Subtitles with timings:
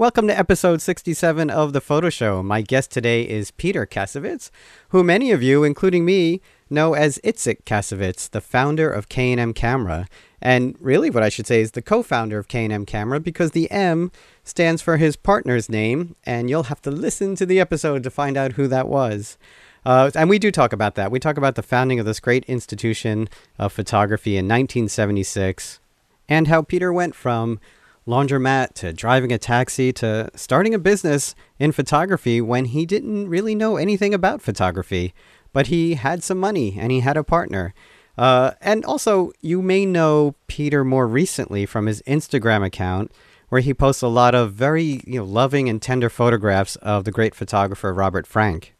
[0.00, 2.42] Welcome to episode 67 of The Photo Show.
[2.42, 4.50] My guest today is Peter Kasovitz,
[4.88, 10.06] who many of you, including me, know as Itzik Kasovitz, the founder of K&M Camera.
[10.40, 14.10] And really what I should say is the co-founder of K&M Camera because the M
[14.42, 18.38] stands for his partner's name, and you'll have to listen to the episode to find
[18.38, 19.36] out who that was.
[19.84, 21.10] Uh, and we do talk about that.
[21.10, 23.28] We talk about the founding of this great institution
[23.58, 25.78] of photography in 1976
[26.26, 27.60] and how Peter went from
[28.10, 33.54] laundromat to driving a taxi to starting a business in photography when he didn't really
[33.54, 35.14] know anything about photography,
[35.52, 37.72] but he had some money and he had a partner.
[38.18, 43.12] Uh, and also, you may know Peter more recently from his Instagram account,
[43.48, 47.10] where he posts a lot of very you know, loving and tender photographs of the
[47.10, 48.74] great photographer Robert Frank.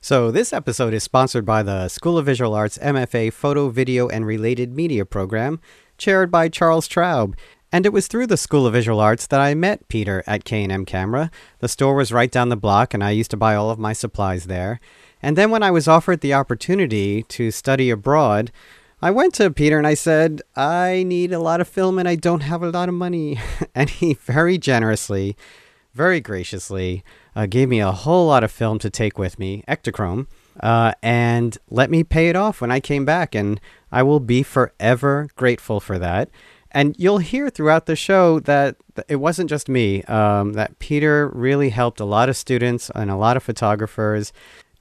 [0.00, 4.26] So, this episode is sponsored by the School of Visual Arts MFA Photo, Video, and
[4.26, 5.60] Related Media program,
[5.96, 7.34] chaired by Charles Traub.
[7.74, 10.84] And it was through the School of Visual Arts that I met Peter at K&M
[10.84, 11.30] Camera.
[11.60, 13.94] The store was right down the block and I used to buy all of my
[13.94, 14.78] supplies there.
[15.22, 18.52] And then when I was offered the opportunity to study abroad,
[19.00, 22.14] I went to Peter and I said, I need a lot of film and I
[22.14, 23.40] don't have a lot of money.
[23.74, 25.34] and he very generously,
[25.94, 27.02] very graciously,
[27.34, 30.26] uh, gave me a whole lot of film to take with me, Ektachrome,
[30.60, 33.34] uh, and let me pay it off when I came back.
[33.34, 33.58] And
[33.90, 36.28] I will be forever grateful for that.
[36.72, 38.76] And you'll hear throughout the show that
[39.08, 43.16] it wasn't just me, um, that Peter really helped a lot of students and a
[43.16, 44.32] lot of photographers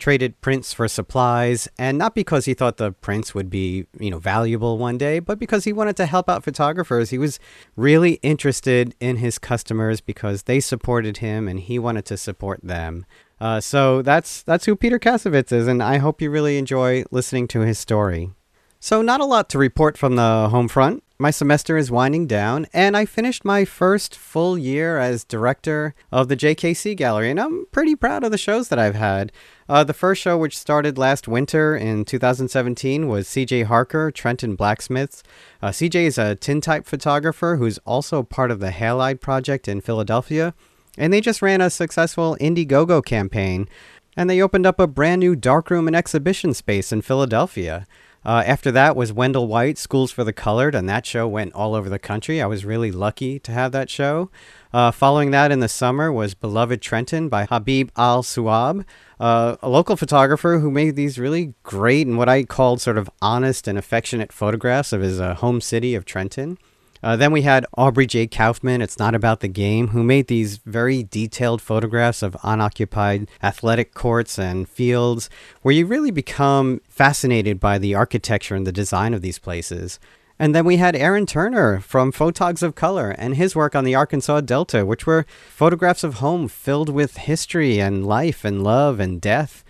[0.02, 4.18] traded prints for supplies and not because he thought the prints would be you know
[4.18, 7.12] valuable one day but because he wanted to help out photographers.
[7.12, 7.40] He was
[7.76, 13.06] really interested in his customers because they supported him and he wanted to support them.
[13.40, 17.48] Uh, so that's that's who peter kasovitz is and i hope you really enjoy listening
[17.50, 18.32] to his story.
[18.80, 22.66] So not a lot to report from the home front my semester is winding down,
[22.74, 27.68] and I finished my first full year as director of the JKC Gallery, and I'm
[27.72, 29.32] pretty proud of the shows that I've had.
[29.70, 35.22] Uh, the first show, which started last winter in 2017, was CJ Harker, Trenton Blacksmiths.
[35.62, 40.56] Uh, CJ is a tintype photographer who's also part of the Halide Project in Philadelphia,
[40.98, 43.70] and they just ran a successful Indiegogo campaign,
[44.18, 47.86] and they opened up a brand new darkroom and exhibition space in Philadelphia.
[48.24, 51.74] Uh, after that was Wendel White, Schools for the Colored, and that show went all
[51.74, 52.42] over the country.
[52.42, 54.30] I was really lucky to have that show.
[54.72, 58.86] Uh, following that in the summer was Beloved Trenton by Habib Al Suab,
[59.20, 63.10] uh, a local photographer who made these really great and what I called sort of
[63.22, 66.58] honest and affectionate photographs of his uh, home city of Trenton.
[67.04, 68.28] Uh, then we had Aubrey J.
[68.28, 73.94] Kaufman, It's Not About the Game, who made these very detailed photographs of unoccupied athletic
[73.94, 75.30] courts and fields,
[75.64, 80.00] where you really become fascinated by the architecture and the design of these places.
[80.38, 83.96] And then we had Aaron Turner from Photogs of Color and his work on the
[83.96, 89.22] Arkansas Delta, which were photographs of home filled with history and life and love and
[89.22, 89.64] death.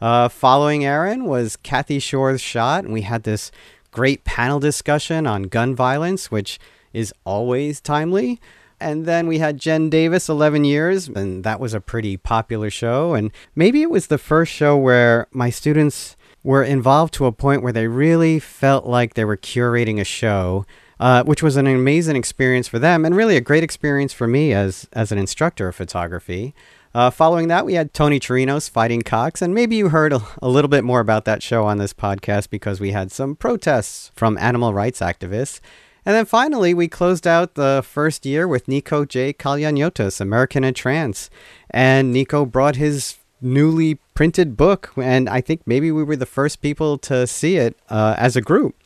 [0.00, 3.50] Uh, following Aaron was Kathy Shorr's shot, and we had this
[3.92, 6.58] great panel discussion on gun violence, which
[6.96, 8.40] is always timely.
[8.80, 13.14] And then we had Jen Davis, 11 years, and that was a pretty popular show.
[13.14, 17.62] And maybe it was the first show where my students were involved to a point
[17.62, 20.64] where they really felt like they were curating a show,
[20.98, 24.52] uh, which was an amazing experience for them and really a great experience for me
[24.52, 26.54] as, as an instructor of photography.
[26.94, 30.48] Uh, following that, we had Tony Chirinos fighting Cocks, and maybe you heard a, a,
[30.48, 34.38] little bit more about that show on this podcast because we had some protests from
[34.38, 35.60] animal rights activists.
[36.06, 39.32] And then finally, we closed out the first year with Nico J.
[39.32, 41.28] Kalyaniotis, American in Trance.
[41.68, 46.62] And Nico brought his newly printed book, and I think maybe we were the first
[46.62, 48.76] people to see it uh, as a group.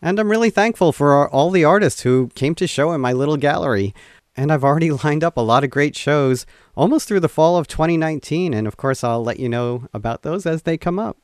[0.00, 3.12] And I'm really thankful for our, all the artists who came to show in my
[3.12, 3.92] little gallery.
[4.36, 7.66] And I've already lined up a lot of great shows almost through the fall of
[7.66, 8.54] 2019.
[8.54, 11.16] And of course, I'll let you know about those as they come up.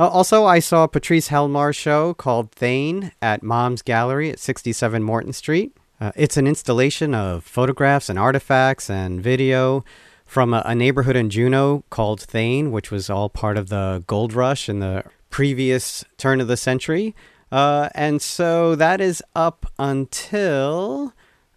[0.00, 5.34] Uh, also, I saw Patrice Helmar's show called Thane at Mom's Gallery at 67 Morton
[5.34, 5.76] Street.
[6.00, 9.84] Uh, it's an installation of photographs and artifacts and video
[10.24, 14.32] from a, a, neighborhood in Juneau called Thane, which was all part of the gold
[14.32, 17.14] rush in the previous turn of the century.
[17.52, 21.12] Uh, and so that is up until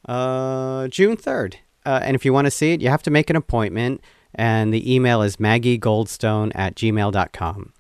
[0.06, 1.56] uh, June 3rd.
[1.86, 4.04] Uh, and if you want to see it, you have to make an appointment.
[4.36, 7.72] And the email is maggiegoldstone at gmail.com.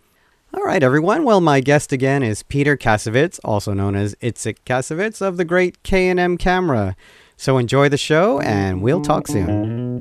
[0.56, 1.24] All right, everyone.
[1.24, 5.82] Well, my guest again is Peter Kasovitz, also known as Itzik Kasovitz of the great
[5.82, 6.96] K&M Camera.
[7.36, 10.00] So enjoy the show, and we'll talk soon.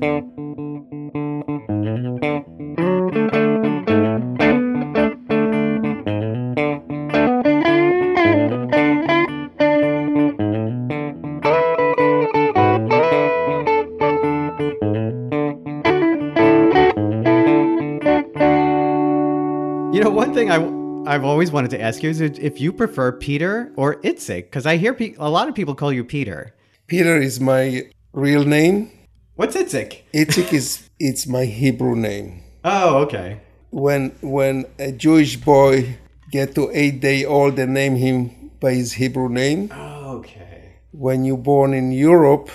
[20.03, 20.57] Know, one thing I
[21.05, 24.77] I've always wanted to ask you is if you prefer Peter or Itzik, because I
[24.77, 26.53] hear pe- a lot of people call you Peter.
[26.87, 28.91] Peter is my real name.
[29.35, 30.01] What's Itzik?
[30.13, 32.43] Itzik is it's my Hebrew name.
[32.63, 33.41] Oh, okay.
[33.71, 35.97] When when a Jewish boy
[36.31, 39.69] get to eight day old, they name him by his Hebrew name.
[39.73, 40.77] Oh, okay.
[40.91, 42.49] When you're born in Europe,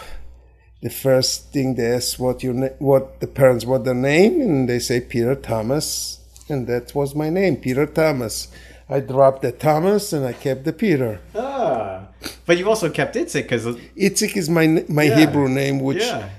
[0.81, 4.69] the first thing they ask what your na- what the parents what their name, and
[4.69, 8.49] they say Peter Thomas, and that was my name, Peter Thomas.
[8.89, 11.21] I dropped the Thomas and I kept the Peter.
[11.35, 12.09] Ah,
[12.47, 13.67] but you've also kept Itzik because
[13.97, 15.17] Itzik is my my Yeah.
[15.19, 16.31] Hebrew name, which yeah.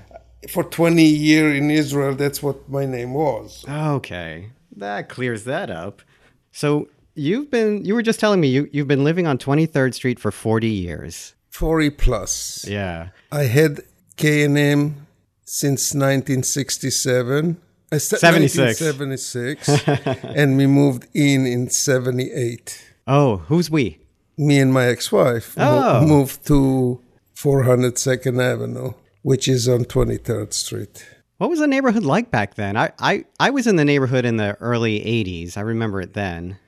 [0.48, 3.64] for 20 years in Israel, that's what my name was.
[3.68, 6.02] Okay, that clears that up.
[6.50, 9.94] So you've been you were just telling me you you've been living on Twenty Third
[9.94, 11.34] Street for forty years.
[11.50, 12.64] 40 plus.
[12.66, 13.08] Yeah.
[13.32, 13.80] I had
[14.16, 15.06] K&M
[15.44, 17.50] since 1967.
[17.50, 18.80] Uh, se- Uh, 76.
[18.80, 20.24] 1976.
[20.36, 22.84] and we moved in in 78.
[23.06, 23.98] Oh, who's we?
[24.38, 26.06] Me and my ex-wife mo- Oh.
[26.06, 27.00] moved to
[27.34, 28.92] 400 Second Avenue,
[29.22, 31.04] which is on 23rd Street.
[31.38, 32.76] What was the neighborhood like back then?
[32.76, 35.56] I, I, I was in the neighborhood in the early 80s.
[35.56, 36.58] I remember it then.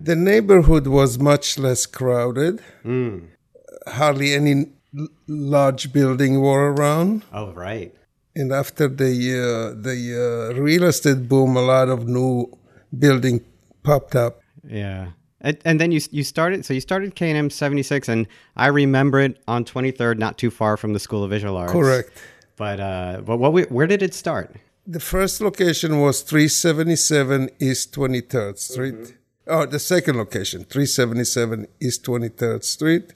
[0.00, 2.60] The neighborhood was much less crowded.
[2.82, 3.18] Hmm.
[3.86, 4.66] Hardly any
[4.96, 7.24] l- large building were around.
[7.32, 7.94] Oh, right.
[8.34, 12.46] And after the uh, the uh, real estate boom, a lot of new
[12.98, 13.44] building
[13.82, 14.40] popped up.
[14.66, 15.08] Yeah.
[15.40, 18.26] And, and then you you started so you started K&M 76 and
[18.56, 21.72] I remember it on 23rd not too far from the School of Visual Arts.
[21.72, 22.10] Correct.
[22.56, 24.54] But uh but what we, where did it start?
[24.86, 29.16] The first location was 377 East 23rd Street.
[29.46, 33.12] Oh, the second location, 377 East 23rd Street.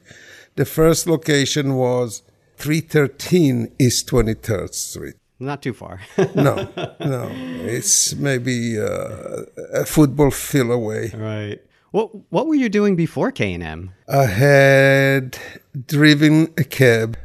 [0.56, 2.22] The first location was
[2.56, 5.14] 313 East 23rd Street.
[5.38, 6.00] Not too far.
[6.34, 6.54] No,
[7.00, 7.28] no,
[7.66, 9.42] it's maybe uh,
[9.74, 11.12] a football field away.
[11.14, 11.60] right.
[11.92, 13.92] What what were you doing before K&M?
[14.08, 15.38] I had
[15.86, 17.16] driven a cab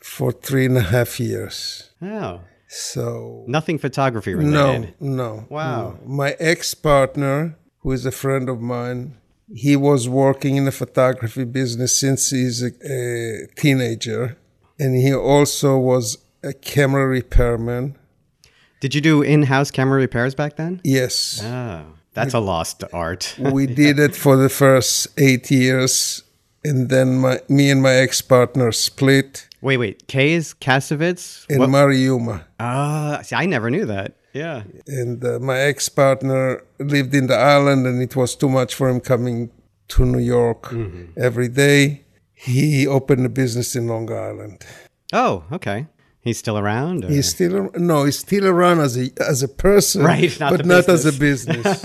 [0.00, 1.90] for three and a half years.
[2.02, 2.40] Oh.
[2.68, 4.94] So Nothing photography no, related.
[5.00, 5.46] no.
[5.48, 5.76] Wow.
[5.80, 5.98] no.
[6.06, 9.16] My ex partner, who is a friend of mine,
[9.52, 14.36] he was working in the photography business since he's a, a teenager,
[14.80, 17.96] and he also was a camera repairman.
[18.80, 20.80] Did you do in-house camera repairs back then?
[20.82, 21.84] Yes, Oh,
[22.14, 23.34] that's a lost art.
[23.38, 26.22] we did it for the first eight years,
[26.64, 30.06] and then my me and my ex partner split wait, wait.
[30.08, 31.44] K is Kasovitz?
[31.50, 32.44] in What- Mariuma.
[32.58, 34.14] Ah, see, I never knew that.
[34.32, 34.62] Yeah.
[34.86, 39.00] and uh, my ex-partner lived in the island and it was too much for him
[39.00, 39.50] coming
[39.88, 40.72] to new york
[41.16, 42.02] every day
[42.46, 44.64] he opened a business in long island
[45.12, 45.86] Oh, okay.
[46.22, 47.04] He's still around?
[47.04, 50.64] or- he's still no he's still around as a as a person Right, not but
[50.66, 51.68] not as a business.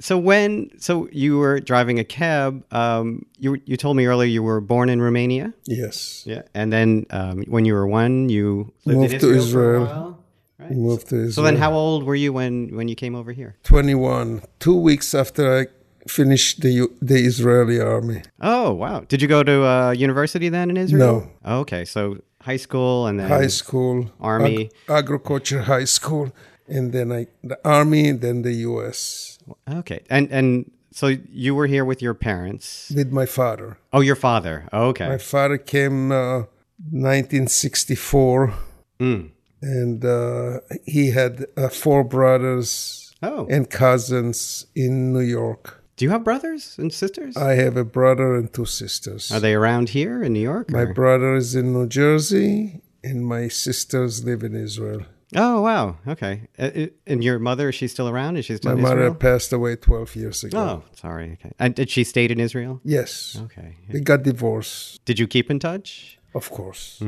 [0.00, 4.42] So when so you were driving a cab, um, you you told me earlier you
[4.42, 5.52] were born in Romania.
[5.66, 9.36] yes Yeah, and then um, when you were one, you lived Moved in to Israel.
[9.36, 9.86] For a Israel.
[9.86, 10.24] while,
[10.60, 10.70] right?
[10.88, 13.56] moved to So then, how old were you when when you came over here?
[13.64, 15.66] 21 two weeks after i
[16.08, 19.00] finished the the israeli army Oh wow!
[19.08, 21.28] Did you go to uh, university then in Israel?
[21.44, 21.60] No.
[21.62, 24.70] Okay, so high school and then high school Army.
[24.88, 26.30] agriculture high school
[26.68, 29.38] and then i the army then the us
[29.80, 31.06] Okay, and and so
[31.44, 32.90] you were here with your parents.
[32.94, 34.54] with my father Oh, your father.
[34.72, 35.08] Okay.
[35.08, 36.44] My father came uh,
[36.90, 38.54] 1964,
[39.00, 39.30] Mm.
[39.62, 45.75] and uh, he had uh, four brothers Oh, and cousins in New York.
[45.96, 47.36] Do you have brothers and sisters?
[47.36, 49.30] I have a brother and two sisters.
[49.32, 50.70] Are they around here in New York?
[50.70, 55.02] my or- brother is in New Jersey, and my sisters live in Israel.
[55.34, 55.96] Oh wow.
[56.06, 56.34] Okay.
[56.58, 58.36] Uh, uh, and your mother is she still around?
[58.36, 59.14] Is she still My mother Israel?
[59.16, 60.58] passed away 12 years ago.
[60.58, 61.32] Oh, sorry.
[61.32, 61.52] Okay.
[61.58, 62.80] And did she stayed in Israel?
[62.84, 63.76] Yes, Okay.
[63.92, 66.18] we got divorced, Did you keep in touch?
[66.34, 67.02] of course.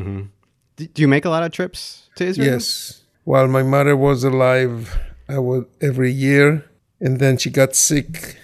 [0.77, 2.53] D- Do you make a lot of trips to Israel?
[2.55, 3.03] Yes.
[3.25, 6.65] While my mother was alive, I would every year,
[7.01, 8.37] and then she got sick.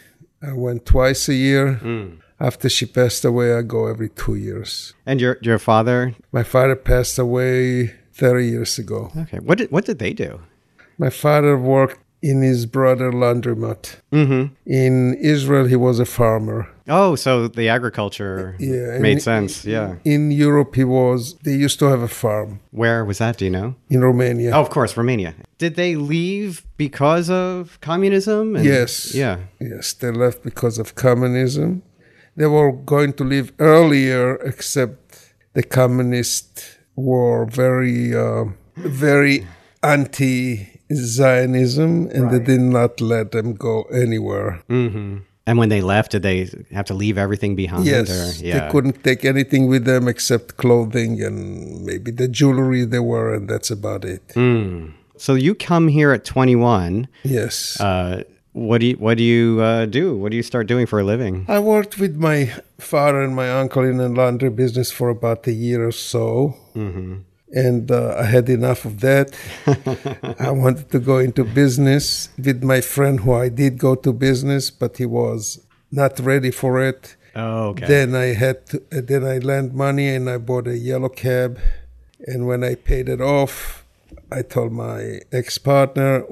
[0.46, 1.80] I went twice a year.
[2.40, 4.94] After she passed away, I go every two years.
[5.06, 6.14] And your your father?
[6.32, 9.10] My father passed away thirty years ago.
[9.16, 9.38] Okay.
[9.38, 10.40] What did what did they do?
[10.98, 13.96] My father worked in his brother laundromat.
[14.12, 14.54] Mm-hmm.
[14.66, 16.66] In Israel, he was a farmer.
[16.88, 19.64] Oh, so the agriculture Yeah, made it- sense.
[19.64, 19.96] Yeah.
[20.04, 21.34] In Europe, he was.
[21.44, 23.36] They used to have a farm Where was that?
[23.38, 23.74] Do you know?
[23.90, 24.50] in Romania.
[24.54, 25.34] Oh, of course, Romania.
[25.58, 28.56] Did they leave because of communism?
[28.56, 29.14] And- Yes.
[29.14, 29.36] Yeah.
[29.60, 31.82] Yes, they left because of communism.
[32.36, 38.44] They were going to leave earlier, except the communists were very, uh,
[38.76, 39.46] very
[39.82, 44.60] anti Zionism, and they did not let them go anywhere.
[44.68, 47.84] hmm And when they left, did they have to leave everything behind?
[47.86, 48.54] Yes, yeah.
[48.66, 51.36] they couldn't take anything with them except clothing and
[51.84, 54.22] maybe the jewelry they were, and that's about it.
[54.34, 54.92] Mm.
[55.16, 57.08] So you come here at 21.
[57.22, 57.80] Yes.
[57.80, 60.16] Uh, what do you What do you uh, do?
[60.16, 61.44] What do you start doing for a living?
[61.48, 65.52] I worked with my father and my uncle in a laundry business for about a
[65.52, 66.56] year or so.
[66.74, 67.16] Mm-hmm.
[67.52, 69.34] And uh, I had enough of that.
[70.40, 74.70] I wanted to go into business with my friend, who I did go to business,
[74.70, 77.16] but he was not ready for it.
[77.36, 77.86] Oh, okay.
[77.86, 81.58] Then I had to, uh, then I lent money and I bought a yellow cab.
[82.26, 83.83] And when I paid it off,
[84.38, 86.24] I told my ex partner,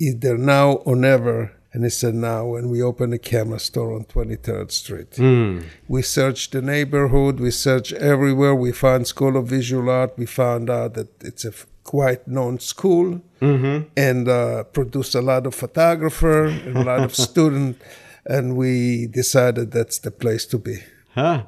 [0.00, 1.52] either now or never.
[1.72, 2.54] And he said now.
[2.56, 5.10] And we opened a camera store on 23rd Street.
[5.12, 5.64] Mm.
[5.86, 8.54] We searched the neighborhood, we searched everywhere.
[8.54, 10.12] We found School of Visual Art.
[10.16, 13.84] We found out that it's a f- quite known school Mm-hmm.
[13.96, 17.80] and uh, produced a lot of photographer and a lot of student.
[18.26, 20.78] And we decided that's the place to be.
[21.14, 21.44] Huh.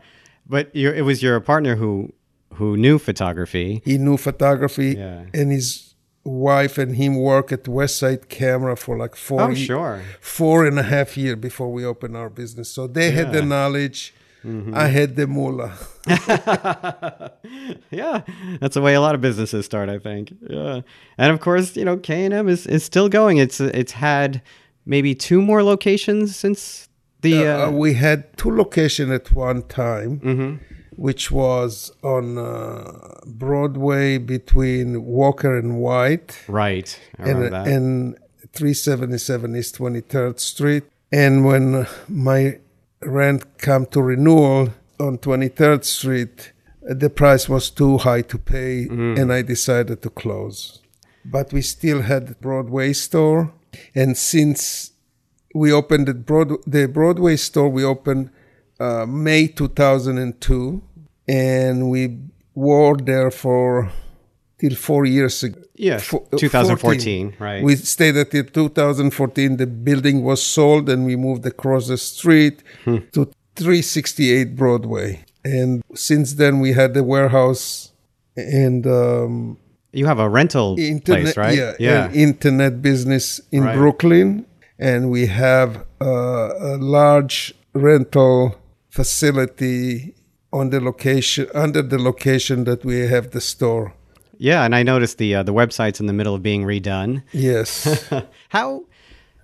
[0.47, 2.13] But you it was your partner who
[2.55, 3.81] who knew photography.
[3.85, 5.25] He knew photography, Yeah.
[5.35, 5.90] and his
[6.25, 10.03] wife and him work at Westside Camera for like four, Oh, sure.
[10.21, 12.69] four and a half year before we opened our business.
[12.69, 13.41] So they had the Yeah.
[13.41, 13.49] Mm-hmm.
[13.49, 14.15] knowledge.
[14.75, 15.73] I had the moolah.
[17.91, 18.23] yeah,
[18.61, 20.33] that's the way a lot of businesses start, I think.
[20.49, 20.81] Yeah,
[21.19, 23.37] and of course, you know, K and M is, is still going.
[23.39, 24.41] It's it's had
[24.87, 26.89] maybe two more locations since
[27.21, 27.47] the.
[27.47, 30.59] Uh, Uh, we had two locations at one time, mhm.
[30.97, 37.67] Which was on uh, Broadway between Walker and White, Right, and, that.
[37.69, 38.17] and
[38.53, 40.85] 377 East 23rd Street.
[41.13, 42.59] And when my
[43.03, 49.33] rent come to renewal on 23rd Street, the price was too high to pay, and
[49.33, 50.81] I decided to close.
[51.25, 53.53] But we still had the Broadway store,
[53.95, 54.93] and since
[55.55, 58.31] we opened the, Broad, the Broadway store, we opened
[58.81, 60.83] uh, May 2002,
[61.29, 62.19] and we
[62.55, 63.91] were there for
[64.59, 65.61] till four years ago.
[65.75, 67.63] yes, Fo- uh, 2014, right?
[67.63, 69.57] We stayed until 2014.
[69.57, 72.99] The building was sold, and we moved across the street Hmm.
[73.13, 75.25] to 368 Broadway.
[75.45, 77.93] And since then, we had the warehouse
[78.37, 79.57] and um,
[79.93, 81.75] you have a rental internet, place, right?
[81.79, 83.77] yeah, an internet business in Right.
[83.77, 84.47] Brooklyn,
[84.79, 88.55] and we have uh, a large rental
[88.91, 90.15] facility
[90.53, 93.95] on the location under the location that we have the store.
[94.39, 94.65] yeah.
[94.65, 97.23] And I noticed the uh, the website's in the middle of being redone.
[97.33, 98.11] Yes,
[98.51, 98.85] how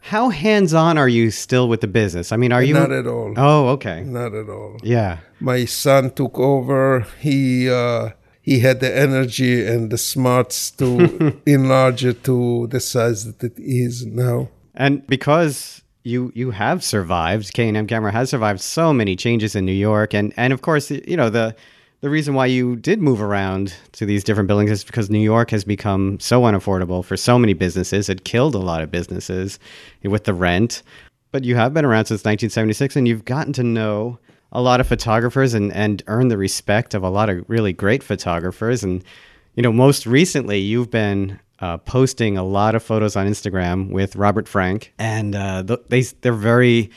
[0.01, 2.33] how hands on are you still with the business?
[2.33, 3.35] I mean, are you not at all.
[3.37, 4.03] Oh, okay.
[4.05, 4.77] Not at all.
[4.83, 5.19] Yeah.
[5.41, 7.07] my son took over.
[7.21, 8.11] He uh,
[8.41, 13.59] he had the energy and the smarts to enlarge it to the size that it
[13.59, 14.49] is now.
[14.75, 19.57] And because you you have survived, K and M Camera has survived so many changes
[19.57, 21.55] in New York, and and of course, you know the
[22.01, 25.51] the reason why you did move around to these different buildings is because New York
[25.51, 28.09] has become so unaffordable for so many businesses.
[28.09, 29.59] It killed a lot of businesses
[30.05, 30.83] with the rent.
[31.33, 34.19] But you have been around since 1976, and you've gotten to know
[34.53, 38.05] a lot of photographers and and earned the respect of a lot of really great
[38.05, 38.85] photographers.
[38.85, 39.03] And
[39.57, 44.17] you know, most recently, you've been uh, posting a lot of photos on Instagram with
[44.17, 46.91] Robert Frank, and uh, they they're very,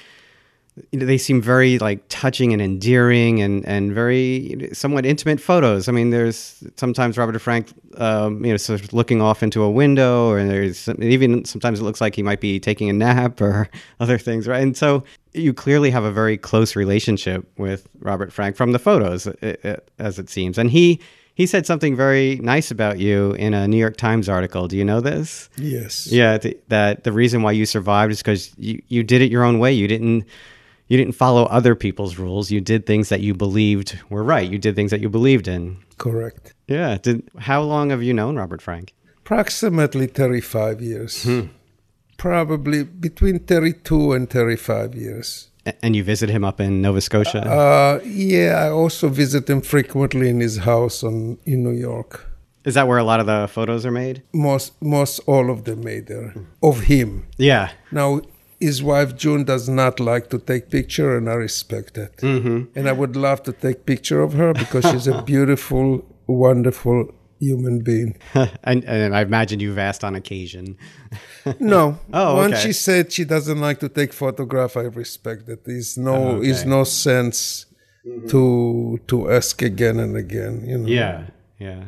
[0.92, 5.88] they seem very like touching and endearing, and and very somewhat intimate photos.
[5.88, 9.72] I mean, there's sometimes Robert Frank, um, you know, sort of looking off into a
[9.72, 13.70] window, or there's even sometimes it looks like he might be taking a nap or
[14.02, 14.62] other things, right?
[14.62, 19.28] And so you clearly have a very close relationship with Robert Frank from the photos,
[20.00, 21.00] as it seems, and he
[21.40, 24.68] he said something very nice about you in a New York Times article.
[24.68, 25.50] Do you know this?
[25.56, 26.12] Yes.
[26.12, 29.46] Yeah, th- that the reason why you survived is because you, you did it your
[29.46, 29.72] own way.
[29.72, 30.26] You didn't
[30.90, 32.52] you didn't follow other people's rules.
[32.52, 34.52] You did things that you believed were right.
[34.52, 35.78] You did things that you believed in.
[35.98, 36.54] Correct.
[36.68, 36.98] Yeah.
[36.98, 38.94] Did, how long have you known Robert Frank?
[39.20, 41.24] Approximately 35 years.
[41.24, 41.42] Hmm.
[42.18, 45.49] Probably between 32 and 35 years.
[45.82, 47.42] And you visit him up in Nova Scotia.
[47.42, 52.26] Uh, yeah, I also visit him frequently in his house on, in New York.
[52.66, 54.22] is that where a lot of the photos are made?
[54.34, 57.26] Most, most all of them made there of him.
[57.38, 57.72] Yeah.
[57.92, 58.22] Now,
[58.60, 62.18] his wife June does not like to take picture, and I respect that.
[62.18, 62.78] Mm-hmm.
[62.78, 67.80] And I would love to take picture of her because she's a beautiful, wonderful human
[67.80, 68.18] being.
[68.64, 70.78] and, and I imagine you've asked on occasion.
[71.60, 71.98] No.
[72.14, 72.64] Oh, Once okay.
[72.68, 75.64] she said she doesn't like to take photograph, I respect it.
[75.66, 76.62] There's no, is Okay.
[76.62, 76.70] Mm-hmm.
[76.70, 77.66] no sense
[78.30, 80.64] to to ask again and again.
[80.66, 80.88] You know.
[80.88, 81.28] Yeah.
[81.60, 81.84] Yeah.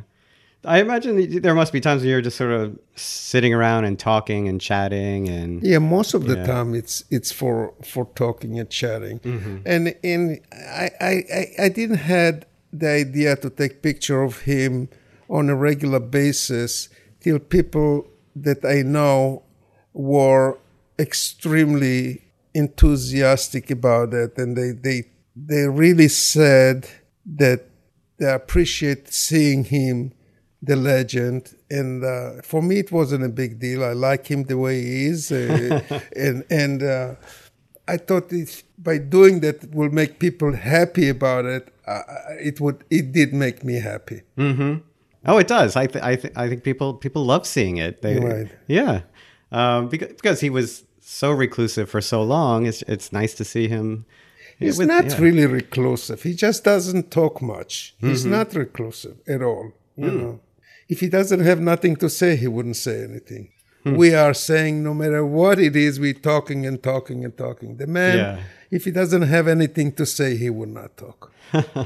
[0.63, 4.47] I imagine there must be times when you're just sort of sitting around and talking
[4.47, 6.45] and chatting and Yeah, most of the Yeah.
[6.45, 9.57] time it's it's for for talking and chatting, Mm-hmm.
[9.65, 14.87] and and I, I I- I didn't had the idea to take picture of him
[15.31, 16.89] on a regular basis
[17.21, 19.43] till people that I know
[19.93, 20.57] were
[20.99, 22.21] extremely
[22.53, 26.87] enthusiastic about it, and they they they really said
[27.25, 27.61] that
[28.17, 30.11] they appreciate seeing him
[30.61, 31.55] the legend.
[31.69, 33.83] And uh, for me it wasn't a big deal.
[33.83, 35.81] I like him the way he is uh,
[36.15, 37.15] and and uh,
[37.87, 42.03] i thought it, by doing that it will make people happy about it uh,
[42.39, 44.21] it would it did make me happy
[45.25, 45.75] Oh, it does.
[45.75, 48.01] I th- I, th- I think people people love seeing it.
[48.01, 48.47] They, Right.
[48.67, 49.01] Yeah,
[49.51, 52.65] um, because because he was so reclusive for so long.
[52.65, 54.05] It's it's nice to see him.
[54.59, 55.11] he's with- not yeah.
[55.11, 55.23] Mm-hmm.
[55.23, 59.65] really reclusive he just doesn't talk much he's not reclusive at all
[59.97, 60.17] you Hmm.
[60.21, 60.39] know
[60.93, 63.45] if he doesn't have nothing to say he wouldn't say anything
[63.83, 63.95] Hmm.
[64.01, 67.87] we are saying no matter what it is we're talking and talking and talking the
[67.87, 68.35] man Yeah.
[68.77, 71.19] if he doesn't have anything to say he would not talk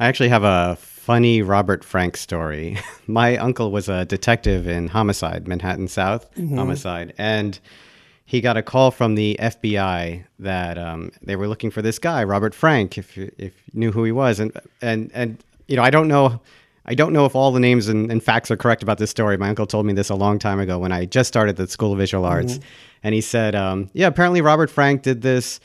[0.00, 2.78] I actually have a funny Robert Frank story.
[3.06, 7.58] My uncle was a detective in homicide, Manhattan South homicide, and
[8.24, 12.24] he got a call from the FBI that um, they were looking for this guy,
[12.24, 15.82] Robert Frank, if you, if you knew who he was, and and and you know,
[15.82, 16.40] I don't know.
[16.86, 19.36] I don't know if all the names and, and facts are correct about this story.
[19.38, 21.92] My uncle told me this a long time ago when I just started the School
[21.92, 22.60] of Visual Arts.
[23.02, 25.60] And he said, um, yeah, apparently Robert Frank did this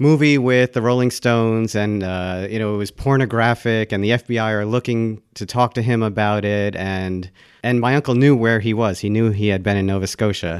[0.00, 4.50] movie with the Rolling Stones, and uh, you know it was pornographic, and the FBI
[4.52, 7.30] are looking to talk to him about it, and
[7.62, 8.98] and my uncle knew where he was.
[8.98, 10.58] He knew he had been in Nova Scotia,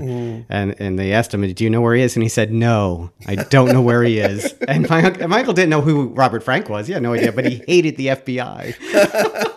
[0.48, 3.10] and and they asked him, "Do you know where he is?" And he said, "No,
[3.26, 6.68] I don't know where he is." And my my uncle didn't know who Robert Frank
[6.68, 6.86] was.
[6.86, 9.46] He had no idea, but he hated the FBI.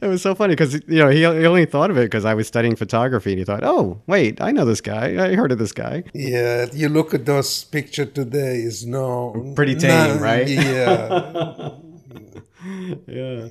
[0.00, 2.34] It was so funny because you know he, he only thought of it because I
[2.34, 5.24] was studying photography, and he thought, "Oh, wait, I know this guy.
[5.24, 9.74] I heard of this guy." Yeah, you look at those pictures today is no Pretty
[9.74, 10.48] tame, no- right?
[10.48, 11.70] Yeah,
[13.06, 13.48] Yeah.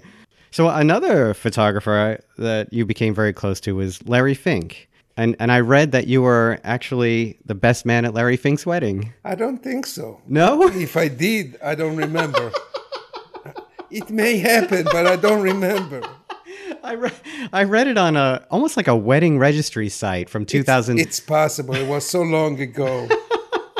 [0.52, 4.89] So another photographer that you became very close to was Larry Fink.
[5.17, 9.13] And and I read that you were actually the best man at Larry Fink's wedding.
[9.24, 10.22] I don't think so.
[10.28, 10.63] No?
[10.67, 12.52] If I did, I don't remember.
[13.91, 16.02] it may happen, but I don't remember.
[16.86, 17.13] I read
[17.52, 21.76] I read it on a almost like a wedding registry site from 2000 It's possible.
[21.76, 23.08] It was so long ago.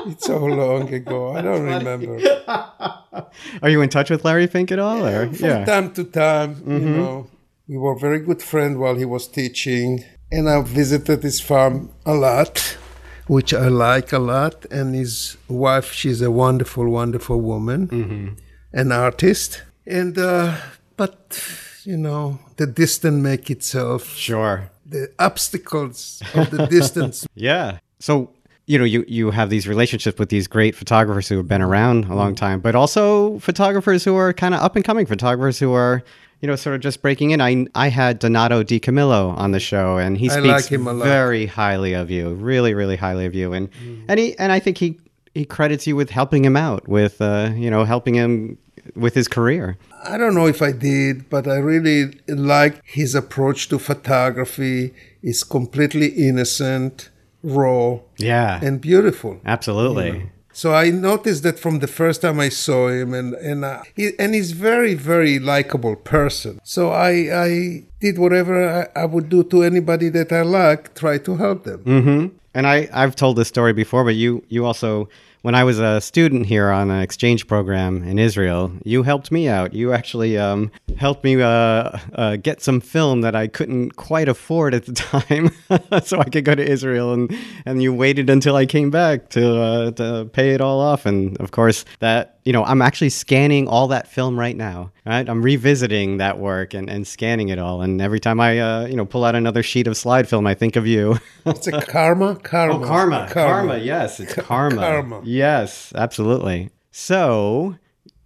[0.08, 1.36] It's so long ago.
[1.36, 2.20] I don't remember.
[3.64, 6.80] Are you in touch with Larry Fink at all or From time to time, you
[6.80, 7.28] know,
[7.68, 12.14] we were very good friends while he was teaching, and I visited his farm a
[12.14, 12.78] lot,
[13.26, 14.66] which I like a lot.
[14.70, 18.38] And his wife, she's a wonderful, wonderful woman,
[18.74, 19.64] an artist.
[19.88, 20.56] And uh,
[20.98, 21.42] but
[21.86, 24.16] you know, the distance make itself.
[24.16, 24.70] Sure.
[24.86, 27.26] The obstacles of the distance.
[27.36, 27.80] Yeah.
[28.00, 28.32] So,
[28.66, 32.06] you know, you, you have these relationships with these great photographers who have been around
[32.06, 35.74] a long time, but also photographers who are kind of up and coming photographers who
[35.74, 36.04] are,
[36.42, 37.42] you know, sort of just breaking in.
[37.42, 41.46] I, I had Donato Di Camillo on the show and he speaks like him very
[41.46, 43.54] highly of you, really, really highly of you.
[43.54, 44.06] And, mm.
[44.08, 45.00] and he, and I think he,
[45.36, 48.58] he credits you with helping him out with, uh, you know, helping him
[48.96, 49.78] with his career.
[50.14, 54.94] I don't know if I did, but I really like his approach to photography.
[55.22, 57.10] It's completely innocent,
[57.44, 58.60] raw, Yeah.
[58.64, 59.40] and beautiful.
[59.46, 60.32] absolutely.
[60.54, 64.12] So I noticed that from the first time I saw him, and and uh, he,
[64.18, 66.54] and he's very very likable person.
[66.64, 67.12] So I
[67.48, 67.50] I
[68.00, 68.56] did whatever
[68.96, 71.80] I, I would do to anybody that I like, try to help them.
[71.84, 75.10] hmm And I, I've told this story before, but you, you also,
[75.42, 79.50] when I was a student here on an exchange program in Israel, you helped me
[79.50, 79.74] out.
[79.74, 84.74] You actually um, helped me uh, uh, get some film that I couldn't quite afford
[84.74, 85.52] at the time,
[86.02, 87.12] so I could go to Israel.
[87.12, 91.06] And, and you waited until I came back to uh, to pay it all off.
[91.06, 94.92] And of course, that you know, I'm actually scanning all that film right now.
[95.06, 97.84] Right, I'm revisiting that work and, and scanning it all.
[97.84, 100.56] And every time I uh, you know pull out another sheet of slide film, I
[100.56, 101.20] think of you.
[101.46, 103.28] It's a karma, karma, Oh, karma.
[103.30, 103.78] Karma.
[103.78, 104.82] Yes, it's karma.
[104.82, 105.22] Karma.
[105.24, 106.72] Yes, absolutely.
[106.92, 107.76] So,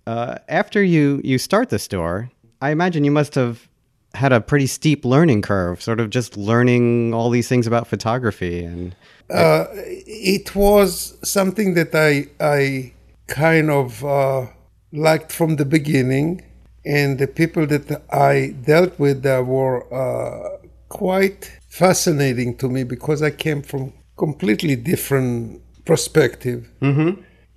[0.08, 3.68] uh, after you you start the store, I imagine you must have
[4.13, 8.63] had a pretty steep learning curve, sort of just learning all these things about photography
[8.63, 8.96] and
[9.30, 9.65] Uh,
[10.08, 12.94] it was something that I I
[13.28, 14.48] kind of uh,
[14.92, 16.42] liked from the beginning,
[16.86, 20.58] and the people that I dealt with uh, were uh,
[20.89, 26.70] quite fascinating to me because I came from completely different perspective,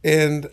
[0.05, 0.49] and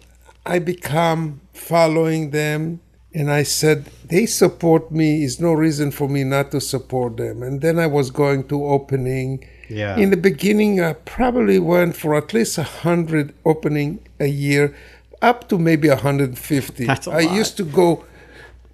[0.45, 2.79] I become following them
[3.13, 5.23] And I said, they support me.
[5.23, 7.41] Is no reason for me not to support them.
[7.41, 9.43] And then I was going to opening.
[9.67, 9.97] Yeah.
[9.97, 14.75] In the beginning, I probably went for at least a hundred opening a year,
[15.21, 16.86] up to maybe 150.
[16.86, 17.36] That's a I lot.
[17.36, 18.05] used to go.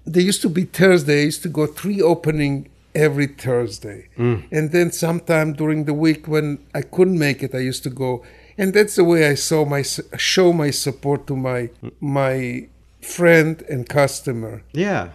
[0.06, 1.20] There used to be Thursday.
[1.20, 4.42] I used to go three opening every Thursday, mm.
[4.50, 8.24] and then sometime during the week when I couldn't make it, I used to go.
[8.58, 11.68] And that's the way I saw my show my support to my
[12.00, 12.68] my
[13.02, 15.10] friend and customer Yeah.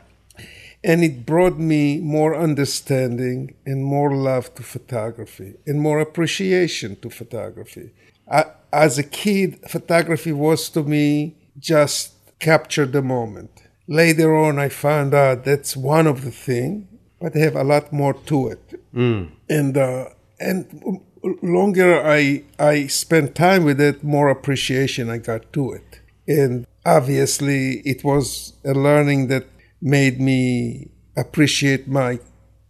[0.84, 7.10] and it brought me more understanding and more love to photography and more appreciation to
[7.10, 7.92] photography.
[8.32, 13.52] I, as a kid, photography was to me just capture the moment.
[13.92, 16.88] Later on, I found out that's one of the thing,
[17.20, 18.82] but they have a lot more to it.
[19.50, 20.06] And uh,
[20.40, 21.02] and
[21.42, 26.00] longer I I spent time with it, more appreciation I got to it.
[26.26, 29.48] And obviously, it was a learning that
[29.82, 32.20] made me appreciate my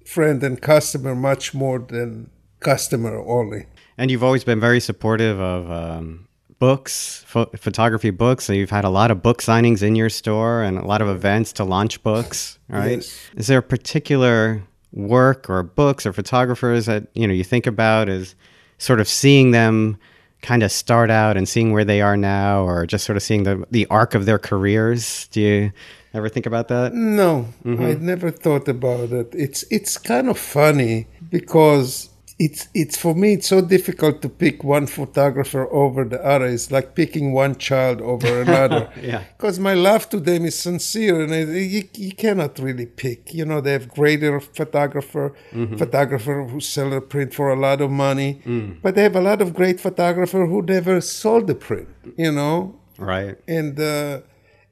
[0.03, 2.31] friend and customer much more than
[2.61, 3.67] customer only.
[3.95, 6.27] And you've always been very supportive of um,
[6.61, 8.45] books, pho- photography books.
[8.45, 11.09] So you've had a lot of book signings in your store and a lot of
[11.09, 12.97] events to launch books, right?
[12.97, 13.19] Yes.
[13.35, 14.61] Is there a particular
[14.93, 18.35] work or books or photographers that you know you think about as
[18.77, 19.97] sort of seeing them
[20.43, 23.41] kind of start out and seeing where they are now, or just sort of seeing
[23.41, 25.27] the the arc of their careers?
[25.29, 25.71] Do you
[26.13, 26.93] ever think about that?
[26.93, 27.83] No, mm-hmm.
[27.83, 29.33] I never thought about it.
[29.33, 32.10] It's it's kind of funny because
[32.45, 36.47] it's it's for me it's so difficult to pick one photographer over the other.
[36.47, 38.83] It's like picking one child over another.
[38.99, 39.23] Yeah.
[39.37, 41.31] Because my love to them is sincere, and
[41.75, 43.31] you, you cannot really pick.
[43.39, 45.77] You know, they have greater photographer, mm-hmm.
[45.77, 48.81] photographer who sell the print for a lot of money, mm.
[48.81, 51.89] but they have a lot of great photographer who never sold the print.
[52.17, 52.55] You know,
[52.97, 53.37] Right.
[53.47, 54.21] and uh,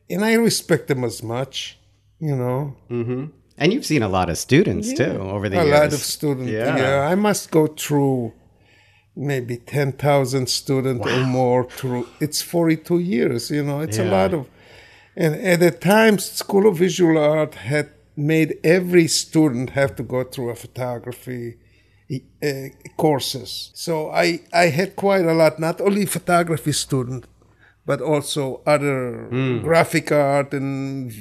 [0.10, 1.78] and I respect them as much.
[2.20, 2.76] You know.
[2.90, 3.26] Mm-hmm.
[3.60, 5.78] And you've seen a lot of students too over the a years.
[5.78, 6.52] A lot of students.
[6.52, 6.78] Yeah.
[6.78, 7.12] Yeah.
[7.12, 8.34] I must go through
[9.16, 12.08] maybe ten thousand students or more through.
[12.20, 13.52] It's forty-two years.
[13.52, 14.48] You know, it's a lot of.
[15.16, 20.24] And at the time, School of Visual Art had made every student have to go
[20.24, 21.58] through a photography
[22.44, 23.72] uh, courses.
[23.74, 27.26] So I I had quite a lot, not only photography student,
[27.90, 28.44] but also
[28.76, 28.98] other
[29.34, 29.58] Hmm.
[29.68, 31.12] graphic art and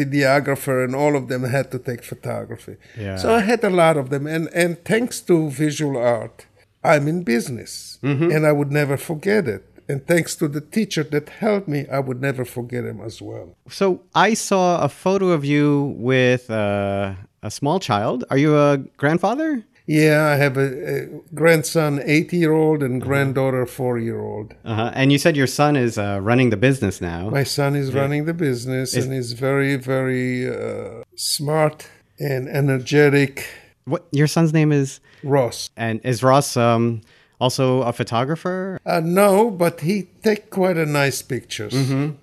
[0.00, 2.76] videographer and all of them had to take photography.
[3.06, 3.16] Yeah.
[3.22, 5.34] So I had a lot of them and and thanks to
[5.66, 6.36] visual art,
[6.92, 8.28] I'm in business Mm-hmm.
[8.34, 9.62] and I would never forget it.
[9.90, 13.48] And thanks to the teacher that helped me, I would never forget him as well.
[13.68, 13.84] So
[14.28, 15.68] I saw a photo of you
[16.12, 18.18] with uh, a small child.
[18.30, 19.50] Are you a grandfather?
[19.86, 22.92] Yeah, I have a, a grandson, eight year old, Uh-huh.
[22.92, 24.54] and granddaughter, four year old.
[24.64, 24.90] Uh-huh.
[24.94, 27.30] And you said your son is uh, running the business now.
[27.30, 31.88] My son is running the business and is very, very uh, smart
[32.18, 33.46] and energetic.
[33.84, 35.00] What your son's name is?
[35.24, 35.70] Ross.
[35.76, 37.00] And is Ross um,
[37.40, 38.78] also a photographer?
[38.86, 41.72] Uh, no, but he take quite a nice pictures.
[41.72, 42.14] Mm-hmm.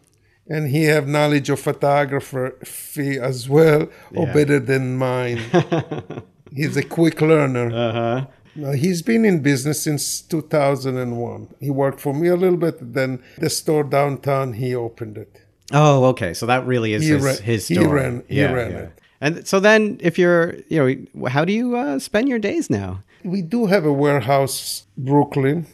[0.49, 4.33] And he have knowledge of photography as well, or Yeah.
[4.33, 5.41] better than mine.
[6.53, 7.67] he's a quick learner.
[7.73, 8.25] Uh huh.
[8.55, 11.47] No, he's been in business since 2001.
[11.59, 15.41] He worked for me a little bit, then the store downtown, he opened it.
[15.71, 16.33] Oh, okay.
[16.33, 17.93] So that really is He his, ran- his he store.
[17.93, 18.91] ran- he ran it.
[19.21, 23.03] And so then, if you're, you know, how do you uh, spend your days now?
[23.23, 25.65] We do have a warehouse, Brooklyn,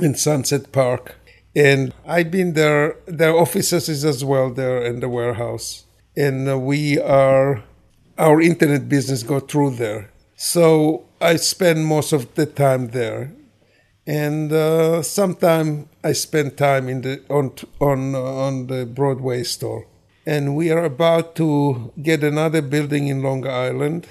[0.00, 1.16] in Sunset Park.
[1.56, 2.96] And I've been there.
[3.06, 5.84] Their offices is as well there in the warehouse.
[6.16, 7.62] And we are,
[8.18, 10.10] our internet business go through there.
[10.44, 13.32] So I spend most of the time there.
[14.06, 19.86] And uh, sometime I spend time in the on on uh, on the Broadway store.
[20.26, 24.06] And we are about to get another building in Long Island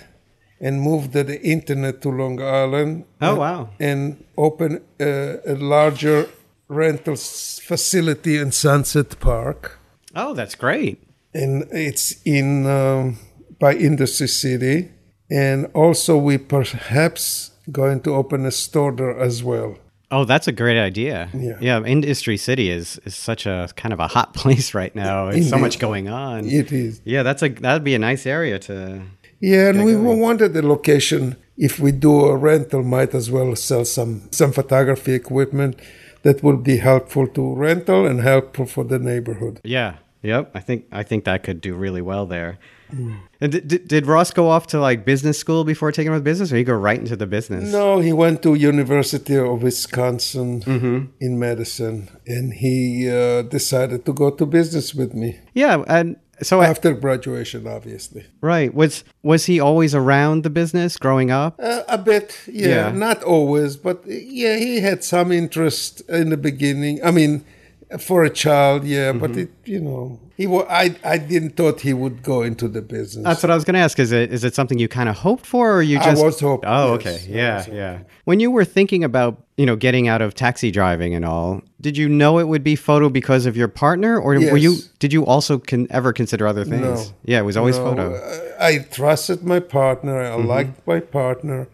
[0.59, 3.05] and move the, the internet to Long Island.
[3.21, 3.69] Oh, wow.
[3.79, 6.29] And open a, a larger
[6.67, 9.79] rental facility in Sunset Park.
[10.15, 10.97] Oh, that's great.
[11.33, 13.19] And it's in um,
[13.59, 14.89] by Industry City.
[15.29, 19.77] And also we perhaps going to open a store there as well.
[20.11, 21.29] Oh, that's a great idea.
[21.33, 21.57] Yeah.
[21.59, 21.83] Yeah.
[21.83, 25.31] Industry City is, is such a kind of a hot place right now.
[25.31, 26.45] There's so much going on.
[26.45, 27.01] It is.
[27.03, 29.01] Yeah, that's a that'd be a nice area to.
[29.39, 31.35] Yeah, and we wanted the location.
[31.57, 35.79] If we do a rental, might as well sell some some photography equipment
[36.21, 39.59] that will be helpful to rental and helpful for the neighborhood.
[39.63, 39.95] Yeah.
[40.21, 40.51] Yep.
[40.55, 42.57] I think I think that could do really well there.
[43.41, 46.51] And did, did, Ross go off to like business school before taking over the business,
[46.51, 47.71] or he go right into the business?
[47.71, 54.29] No, he went to University of Wisconsin in medicine, and he uh, decided to go
[54.31, 55.39] to business with me.
[55.53, 58.25] Yeah, and So I- after graduation, obviously.
[58.41, 58.73] right.
[58.73, 61.53] Was was he always around the business growing up?
[61.59, 62.91] Uh, a bit, yeah, Yeah.
[62.91, 66.99] Not always, but yeah, he had some interest in the beginning.
[67.03, 67.43] I mean,
[67.99, 69.19] for a child, yeah, Mm-hmm.
[69.19, 72.81] but it, you know, he wa- I I didn't thought he would go into the
[72.81, 73.23] business.
[73.23, 73.99] That's what I was going to ask.
[73.99, 76.21] Is it is it something you kind of hoped for, or you just?
[76.21, 77.17] I was hoping, Oh, yes, okay.
[77.29, 77.99] Yeah, was yeah.
[78.25, 81.95] When you were thinking about you know getting out of taxi driving and all, did
[81.97, 84.77] you know it would be photo because of your partner, or were you?
[84.99, 86.81] Did you also can ever consider other things?
[87.09, 87.15] No.
[87.25, 88.05] Yeah, it was always No, photo.
[88.59, 90.19] I I trusted my partner.
[90.19, 90.47] I Mm-hmm.
[90.47, 91.67] liked my partner,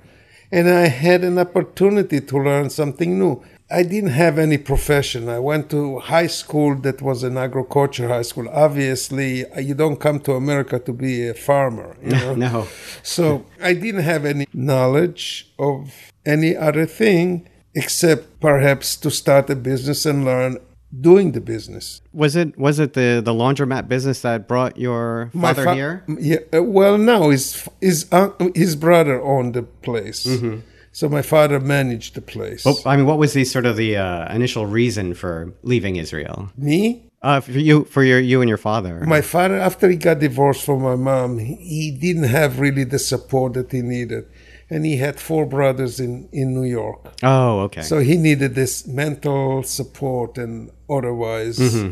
[0.52, 3.42] and I had an opportunity to learn something new.
[3.72, 5.30] I didn't have any profession.
[5.30, 8.48] I went to high school that was an agriculture high school.
[8.50, 11.96] Obviously, you don't come to America to be a farmer.
[12.04, 12.36] You know?
[12.36, 12.68] no.
[13.04, 15.94] So I didn't have any knowledge of
[16.26, 20.58] any other thing except perhaps to start a business and learn
[21.02, 22.02] doing the business.
[22.12, 26.04] Was it was it the the laundromat business that brought your father fa- here?
[26.20, 26.38] Yeah.
[26.52, 30.26] uh, Well, no, his his uh, his brother owned the place,
[30.92, 32.64] so my father managed the place.
[32.66, 36.50] Oh, I mean, what was the sort of the uh, initial reason for leaving Israel?
[36.58, 36.82] Me,
[37.22, 38.96] Uh, for you, for your you and your father.
[39.18, 43.00] my father, after he got divorced from my mom, he, he didn't have really the
[43.12, 44.24] support that he needed,
[44.72, 47.02] and he had four brothers in in New York.
[47.24, 47.82] oh, okay.
[47.92, 51.90] So he needed this mental support and otherwise, Mm-hmm.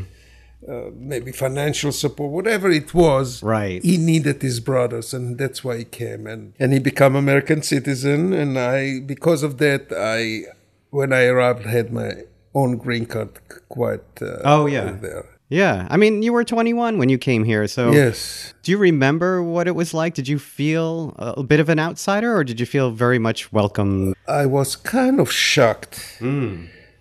[0.67, 3.43] Uh, maybe financial support, whatever it was.
[3.43, 3.83] Right.
[3.83, 6.25] He needed his brothers, and that's why he came.
[6.27, 8.33] And and he became American citizen.
[8.33, 10.45] And I, because of that, I,
[10.89, 12.11] when I arrived, had my
[12.55, 13.29] own green card
[13.69, 14.01] quite.
[14.21, 14.91] Uh, Oh, yeah.
[14.99, 15.25] There.
[15.49, 18.53] yeah, I mean, you were 21 when you came here, so Yes.
[18.63, 20.13] do you remember what it was like?
[20.15, 24.13] Did you feel a bit of an outsider, or did you feel very much welcome?
[24.27, 26.17] I was kind of shocked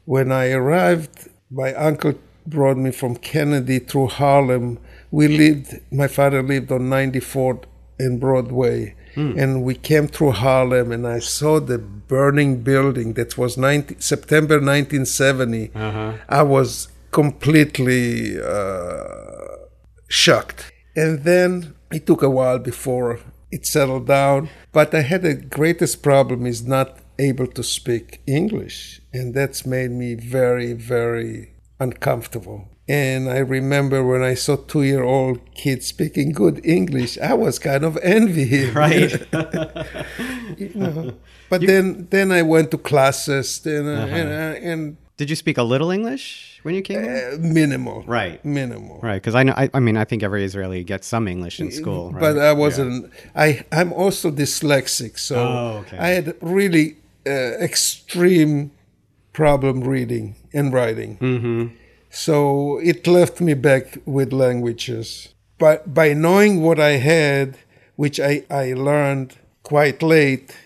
[0.05, 1.29] when I arrived.
[1.51, 2.15] My uncle
[2.47, 4.79] brought me from Kennedy through Harlem.
[5.11, 7.65] We lived, my father lived on 94th
[7.99, 8.95] and Broadway.
[9.39, 14.57] And we came through Harlem, and I saw the burning building that was 19, September
[14.57, 15.71] 1970.
[16.29, 19.57] I was completely uh,
[20.09, 20.71] shocked.
[20.95, 24.51] And then it took a while before it settled down.
[24.73, 29.01] But I had the greatest problem is not able to speak English.
[29.15, 32.69] And that's made me very, very uncomfortable.
[32.89, 37.59] And I remember when I saw two year old kids speaking good English, I was
[37.59, 38.71] kind of envy.
[38.75, 39.11] Right.
[40.59, 41.15] you know.
[41.49, 44.17] But then, then I went to classes and, uh, Uh-huh.
[44.17, 48.03] and, uh, and did you speak a little English when you came uh, minimal.
[48.07, 48.45] Right.
[48.45, 48.99] Minimal.
[49.01, 49.55] Right, because I know.
[49.57, 52.11] I, I mean, I think every Israeli gets some English in school.
[52.13, 52.21] Right?
[52.21, 53.11] but I wasn't.
[53.37, 55.97] I I'm also dyslexic, so Oh, okay.
[55.99, 57.31] I had really uh,
[57.69, 58.73] extreme
[59.37, 61.19] problem reading and writing.
[61.19, 61.67] Mm-hmm.
[62.09, 65.35] So it left me back with languages.
[65.59, 67.59] But by knowing what I had,
[67.97, 70.57] which I, I learned quite late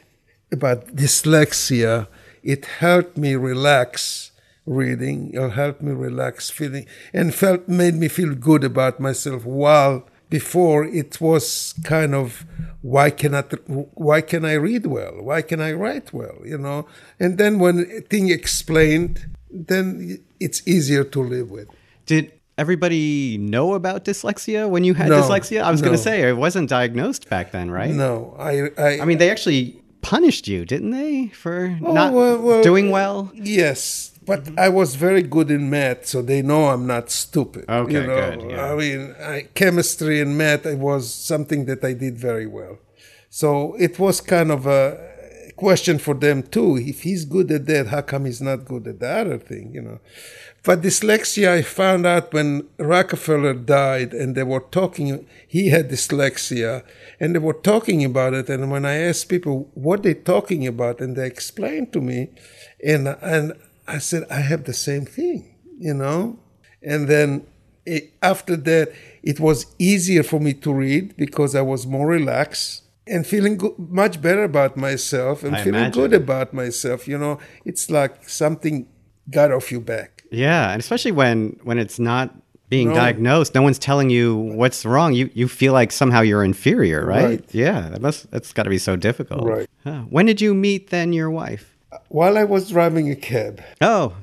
[0.52, 2.06] about dyslexia,
[2.44, 4.30] it helped me relax
[4.66, 5.32] reading.
[5.34, 9.44] It helped me relax feeling and felt made me feel good about myself.
[9.44, 12.46] While before it was kind of
[12.82, 13.52] why cannot
[13.94, 15.14] why can I read well?
[15.20, 16.38] Why can I write well?
[16.44, 16.86] You know.
[17.18, 21.68] And then when thing explained, then it's easier to live with.
[22.06, 25.62] Did everybody know about dyslexia when you had No, dyslexia?
[25.62, 27.90] I was going to say it wasn't diagnosed back then, right?
[27.90, 32.40] No, I I, I mean, they actually punished you, didn't they, for Oh, not well,
[32.40, 33.30] well, doing well?
[33.34, 34.60] Yes, but mm-hmm.
[34.60, 37.64] I was very good in math, so they know I'm not stupid.
[37.68, 38.20] Okay, you know?
[38.20, 38.72] good, yeah.
[38.72, 42.78] I mean, I, chemistry and math it was something that I did very well.
[43.28, 46.76] So it was kind of a question for them too.
[46.76, 49.74] If he's good at that, how come he's not good at the other thing?
[49.74, 49.98] You know.
[50.62, 55.26] But dyslexia, I found out when Rockefeller died, and they were talking.
[55.48, 56.84] He had dyslexia,
[57.18, 58.48] and they were talking about it.
[58.48, 62.28] And when I asked people what they're talking about, and they explained to me,
[62.92, 63.54] and and
[63.96, 65.38] I said I have the same thing,
[65.78, 66.38] you know.
[66.82, 67.46] And then
[67.94, 68.86] it, after that,
[69.22, 73.74] it was easier for me to read because I was more relaxed and feeling go-
[74.02, 76.00] much better about myself and I feeling imagine.
[76.02, 77.08] good about myself.
[77.08, 78.86] You know, it's like something
[79.30, 80.22] got off your back.
[80.30, 82.26] Yeah, and especially when when it's not
[82.68, 82.94] being No.
[82.94, 85.12] diagnosed, no one's telling you what's wrong.
[85.12, 87.24] You you feel like somehow you're inferior, right?
[87.24, 87.44] Right.
[87.52, 89.44] Yeah, that must that's got to be so difficult.
[89.44, 89.68] Right.
[89.84, 90.02] Huh.
[90.08, 91.69] When did you meet then your wife?
[92.08, 94.14] While I was driving a cab, Oh,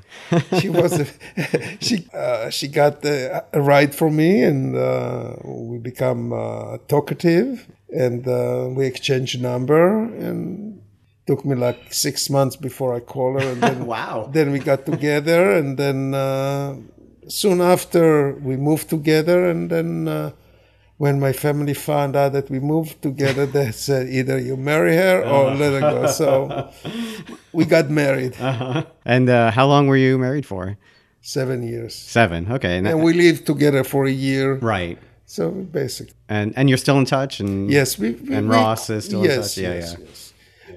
[0.58, 1.06] she was a,
[1.80, 7.66] she uh, she got a, a ride from me, and uh, we become uh, talkative,
[7.90, 10.80] and uh, we exchanged number, and
[11.26, 14.30] took me like six months before I called her, and then Wow.
[14.32, 16.76] then we got together, and then uh,
[17.28, 20.30] soon after we moved together, and then uh,
[20.98, 25.24] when my family found out that we moved together, they said either you marry her
[25.24, 26.06] or let her go.
[26.08, 26.70] So
[27.52, 28.36] we got married.
[28.38, 28.84] Uh-huh.
[29.04, 30.76] And uh, how long were you married for?
[31.20, 31.94] Seven years.
[31.94, 32.50] Seven.
[32.50, 32.78] Okay.
[32.78, 34.56] And, and we lived together for a year.
[34.56, 34.98] Right.
[35.26, 36.14] So basically.
[36.28, 37.40] And and you're still in touch.
[37.40, 39.58] And yes, we, we and we, Ross is still yes, in touch.
[39.58, 40.06] Yeah, yes, yeah.
[40.06, 40.27] Yes.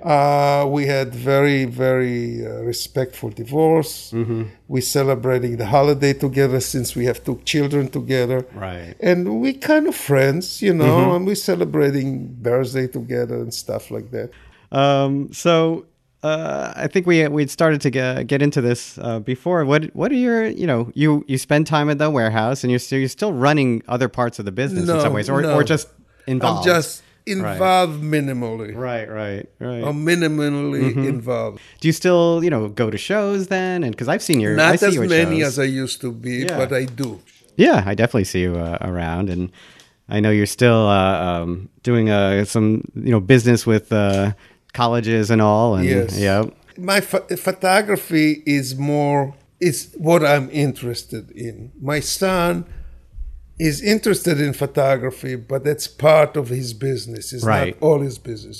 [0.03, 4.11] Uh, we had very, very uh, respectful divorce.
[4.11, 4.43] Mm-hmm.
[4.67, 8.45] We celebrating the holiday together since we have two children together.
[8.53, 8.95] Right.
[8.99, 11.15] And we kind of friends, you know, Mm-hmm.
[11.15, 14.31] and we celebrating birthday together and stuff like that.
[14.71, 15.31] Um.
[15.33, 15.85] So.
[16.23, 19.65] Uh, I think we we'd started to get, get into this uh, before.
[19.65, 22.77] What what are your you know you you spend time at the warehouse and you're
[22.77, 25.55] still you're still running other parts of the business in some ways or, no.
[25.55, 25.87] or just
[26.27, 26.67] involved.
[26.69, 28.75] I'm just involved minimally.
[28.75, 29.83] right right right.
[29.83, 31.03] I'm minimally Mm-hmm.
[31.05, 31.59] involved.
[31.79, 33.83] Do you still you know go to shows then?
[33.83, 35.57] And because I've seen your I Not see as you many shows.
[35.57, 36.57] as I used to be, Yeah.
[36.57, 37.19] but I do.
[37.57, 39.51] Yeah, I definitely see you uh, around, and
[40.09, 44.31] I know you're still uh, um, doing uh, some you know business with uh,
[44.73, 45.75] colleges and all.
[45.75, 46.17] And Yes.
[46.17, 46.43] yeah,
[46.77, 51.71] My pho- photography is more is what I'm interested in.
[51.79, 52.65] My son
[53.69, 57.25] is interested in photography, but that's part of his business.
[57.33, 57.75] It's Right.
[57.79, 58.59] not all his business.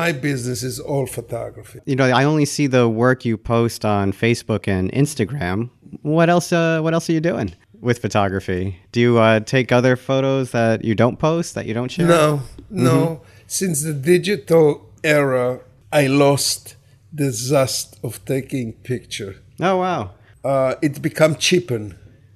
[0.00, 1.78] My business is all photography.
[1.90, 5.70] you know, I only see the work you post on Facebook and Instagram.
[6.02, 6.48] What else?
[6.52, 7.48] Uh, what else are you doing
[7.88, 8.64] with photography?
[8.92, 12.06] Do you uh, take other photos that you don't post that you don't share?
[12.06, 13.22] No, no.
[13.46, 14.66] Since the digital
[15.02, 16.76] era, I lost
[17.20, 19.32] the zest of taking picture.
[19.68, 20.02] Oh wow.
[20.44, 21.90] uh, it's become cheapened.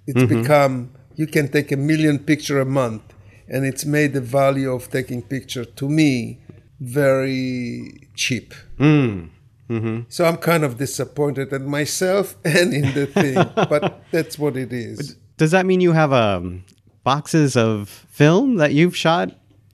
[0.07, 0.75] It's become
[1.23, 3.03] you can take a million picture a month,
[3.53, 6.13] and it's made the value of taking picture to me
[6.81, 8.49] very cheap.
[8.79, 9.31] Mm.
[9.69, 13.39] hmm So I'm kind of disappointed in myself and in the thing,
[13.73, 15.17] but that's what it is.
[15.37, 16.65] Does that mean you have um,
[17.05, 19.29] boxes of film that you've shot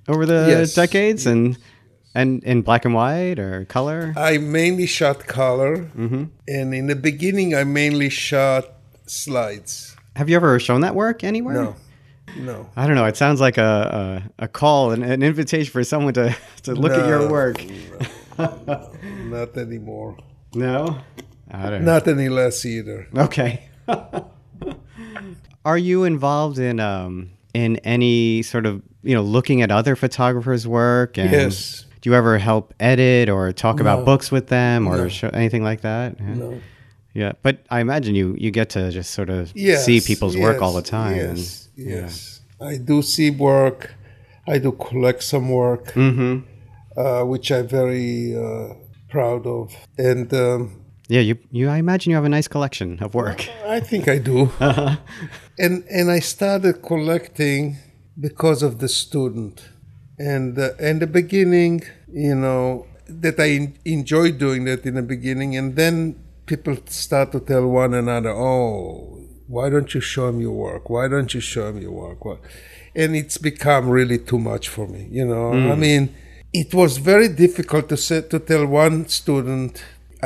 [0.06, 0.74] over the Yes.
[0.74, 1.56] decades and
[2.14, 4.12] and in black and white or color?
[4.16, 5.72] I mainly shot color,
[6.56, 8.64] and in the beginning, I mainly shot
[9.06, 9.94] slides.
[10.18, 11.54] Have you ever shown that work anywhere?
[11.54, 11.76] No,
[12.36, 12.68] no.
[12.76, 13.04] I don't know.
[13.04, 16.90] It sounds like a a, a call, an, an invitation for someone to, to look
[16.92, 17.64] at your work.
[18.36, 18.92] No, work.
[19.30, 20.16] Not anymore.
[20.54, 20.98] No,
[21.52, 21.92] I don't know.
[21.92, 23.06] Not any less either.
[23.16, 23.68] Okay.
[25.64, 30.66] Are you involved in um in any sort of you know looking at other photographers'
[30.66, 31.16] work?
[31.16, 31.84] And Yes.
[32.00, 35.08] Do you ever help edit or talk about books with them or No.
[35.08, 36.16] show, anything like that?
[36.18, 36.34] Yeah.
[36.34, 36.60] No.
[37.18, 40.62] Yeah, but I imagine you you get to just sort of Yes, see people's work
[40.62, 41.16] all the time.
[41.16, 42.40] Yes, and, yes.
[42.60, 43.80] I do see work.
[44.54, 46.34] I do collect some work, Mm-hmm.
[46.96, 48.74] uh, which I'm very uh,
[49.14, 49.74] proud of,
[50.10, 50.60] and um,
[51.08, 51.68] Yeah, you you.
[51.74, 53.40] I imagine you have a nice collection of work.
[53.78, 54.38] I think I do.
[55.64, 57.76] and and I started collecting
[58.28, 59.56] because of the student,
[60.18, 61.82] and uh, in the beginning,
[62.26, 62.86] you know,
[63.22, 66.14] that I enjoyed doing that in the beginning, and then
[66.52, 69.18] people start to tell one another, "Oh,
[69.54, 70.84] why don't you show him your work?
[70.94, 72.40] Why don't you show him your work?" Well,
[73.00, 75.02] and it's become really too much for me.
[75.18, 76.02] You know, I mean,
[76.62, 79.72] it was very difficult to say, to tell one student,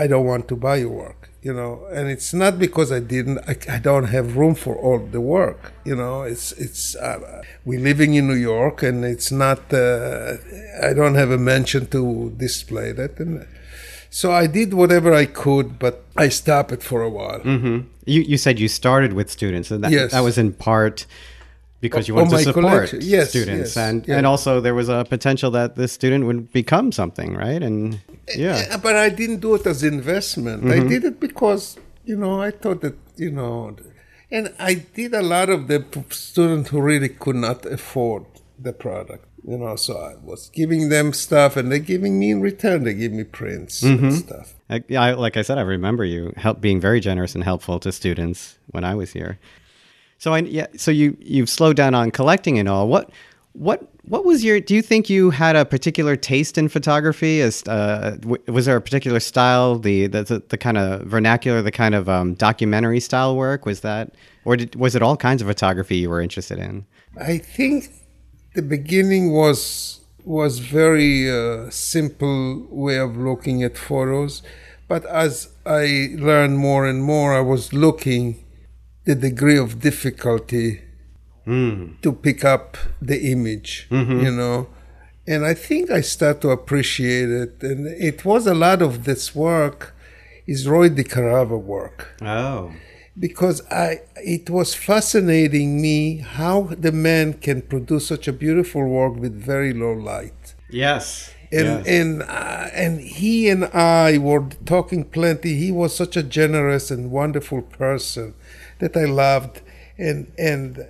[0.03, 3.39] "I don't want to buy your work." You know, and it's not because I didn't.
[3.53, 5.61] I, I don't have room for all the work.
[5.85, 9.61] You know, it's it's uh, we're living in New York, and it's not.
[9.73, 10.37] Uh,
[10.89, 13.33] I don't have a mansion to display that, and
[14.21, 15.95] so I did whatever I could, but
[16.25, 17.41] I stopped it for a while.
[17.41, 17.79] hmm
[18.15, 20.11] You you said you started with students, and that Yes.
[20.15, 21.07] that was in part
[21.85, 22.93] because you Oh, wanted to support.
[23.15, 24.17] Yes, students, yes, and yeah.
[24.19, 27.63] and also there was a potential that this student would become something, right?
[27.69, 27.81] And
[28.45, 30.59] yeah, Uh, But I didn't do it as investment.
[30.77, 31.65] I did it because
[32.11, 33.55] you know I thought that you know,
[34.37, 35.79] and I did a lot of the
[36.11, 38.23] students who really could not afford
[38.67, 39.25] the product.
[39.45, 42.85] You know, so I was giving them stuff, and they're giving me in return.
[42.85, 44.55] They give me prints and stuff.
[44.71, 47.81] I, yeah, I, like I said, I remember you help being very generous and helpful
[47.81, 49.41] to students when I was here.
[50.19, 52.87] So I yeah, so you you've slowed down on collecting and all.
[52.87, 53.11] What
[53.53, 54.61] what what was your?
[54.61, 57.41] Do you think you had a particular taste in photography?
[57.41, 61.63] As uh, w- was there a particular style, the the the, the kind of vernacular,
[61.63, 63.67] the kind of um, documentary style work?
[63.67, 64.15] Was that,
[64.45, 66.87] or did, was it all kinds of photography you were interested in?
[67.21, 67.91] I think
[68.55, 74.43] the beginning was was very uh, simple way of looking at photos,
[74.87, 78.45] but as I learned more and more, I was looking
[79.05, 80.81] the degree of difficulty
[82.03, 83.89] to pick up the image,
[84.25, 84.69] you know.
[85.27, 87.63] And I think I start to appreciate it.
[87.63, 89.95] And it was a lot of this work
[90.47, 92.15] is Roy DeCarava work.
[92.23, 92.73] Oh,
[93.19, 99.17] because I it was fascinating me how the man can produce such a beautiful work
[99.17, 100.55] with very low light.
[100.71, 101.33] Yes.
[101.51, 101.87] And yes.
[101.87, 105.57] and uh, and he and I were talking plenty.
[105.57, 108.35] He was such a generous and wonderful person
[108.79, 109.61] that I loved,
[109.99, 110.87] and and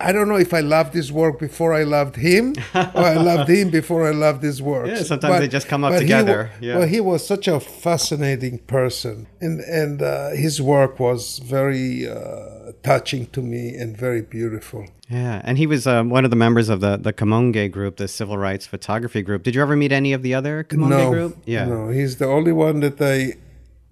[0.00, 3.48] I don't know if I loved his work before I loved him, or I loved
[3.48, 4.86] him before I loved his work.
[4.94, 6.78] Yeah, sometimes they just come up he together, wa- yeah.
[6.78, 12.72] Well, he was such a fascinating person, and and uh, his work was very uh,
[12.82, 14.86] touching to me and very beautiful.
[15.08, 18.08] Yeah, and he was um, one of the members of the the Kamoinge group, the
[18.08, 19.42] civil rights photography group.
[19.44, 21.38] Did you ever meet any of the other Kamoinge no, group?
[21.46, 21.66] Yeah.
[21.66, 23.38] no, he's the only one that I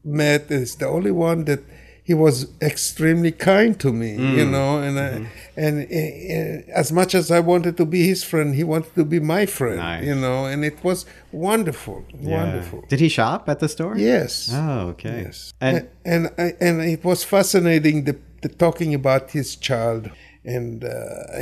[0.04, 0.50] met.
[0.50, 1.60] Is the only one that
[2.04, 4.36] he was extremely kind to me, Mm.
[4.38, 5.24] you know, and Mm-hmm.
[5.24, 9.04] I, and uh, as much as I wanted to be his friend, he wanted to
[9.04, 10.04] be my friend, Nice.
[10.08, 12.38] you know, and it was wonderful, Yeah.
[12.38, 12.80] wonderful.
[12.88, 13.94] Did he shop at the store?
[13.96, 14.50] Yes.
[14.52, 15.16] Oh, okay.
[15.26, 20.02] Yes, And and and, and it was fascinating the, the talking about his child,
[20.44, 20.90] and uh,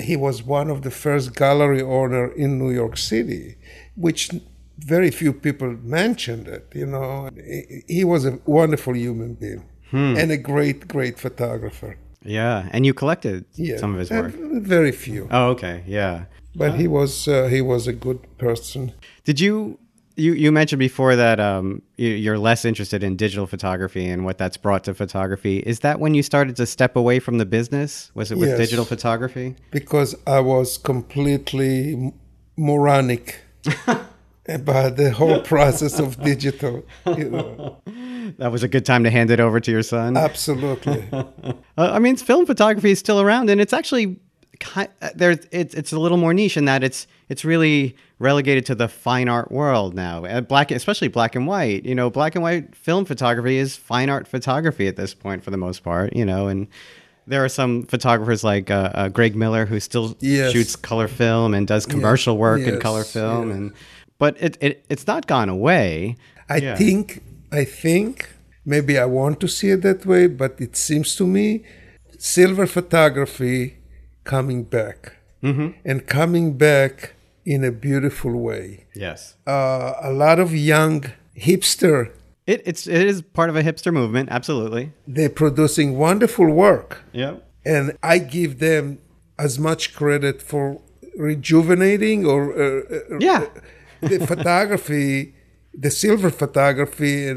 [0.08, 3.56] he was one of the first gallery owner in New York City,
[3.96, 4.30] which
[4.96, 5.70] very few people
[6.02, 6.64] mentioned it.
[6.74, 7.30] You know,
[7.96, 10.16] he was a wonderful human being Hmm.
[10.16, 11.96] and a great, great photographer.
[12.24, 14.32] yeah, and you collected Yeah, some of his work.
[14.62, 15.82] very few, Oh, okay.
[15.86, 16.24] Yeah.
[16.54, 18.92] but he was uh, he was a good person.
[19.24, 19.78] Did you
[20.16, 24.36] you you mentioned before that um you, you're less interested in digital photography and what
[24.38, 25.56] that's brought to photography?
[25.72, 28.10] Is that when you started to step away from the business?
[28.14, 28.58] Was it with Yes.
[28.58, 29.54] digital photography?
[29.70, 32.12] because I was completely
[32.56, 33.40] moronic
[34.48, 36.84] about the whole process of digital.
[37.06, 37.76] You know.
[38.38, 40.16] That was a good time to hand it over to your son.
[40.16, 41.04] Absolutely.
[41.78, 44.16] Uh, I mean, film photography is still around, and it's actually
[44.58, 45.38] ki- uh, there.
[45.50, 49.28] It's it's a little more niche in that it's it's really relegated to the fine
[49.30, 50.24] art world now.
[50.26, 51.86] Uh, black, especially black and white.
[51.86, 55.50] You know, black and white film photography is fine art photography at this point for
[55.50, 56.14] the most part.
[56.14, 56.66] You know, and
[57.26, 60.52] there are some photographers like uh, uh, Greg Miller who still Yes.
[60.52, 63.54] shoots color film and does commercial work in color film, yeah.
[63.56, 63.72] and
[64.18, 66.16] but it, it it's not gone away.
[66.50, 66.74] I Yeah.
[66.76, 67.22] think,
[67.52, 68.28] I think,
[68.64, 71.64] maybe I want to see it that way, but it seems to me
[72.18, 73.76] silver photography
[74.24, 77.14] coming back and coming back
[77.46, 78.84] in a beautiful way.
[78.94, 79.36] Yes.
[79.46, 81.04] Uh, a lot of young
[81.36, 82.10] hipster,
[82.46, 84.92] It, it's it is part of a hipster movement, absolutely.
[85.06, 86.90] they're producing wonderful work.
[87.12, 87.34] Yep.
[87.64, 88.98] and I give them
[89.38, 90.80] as much credit for
[91.16, 92.82] rejuvenating or uh,
[93.14, 93.46] uh, Yeah.
[94.02, 95.34] the photography,
[95.74, 97.32] the silver photography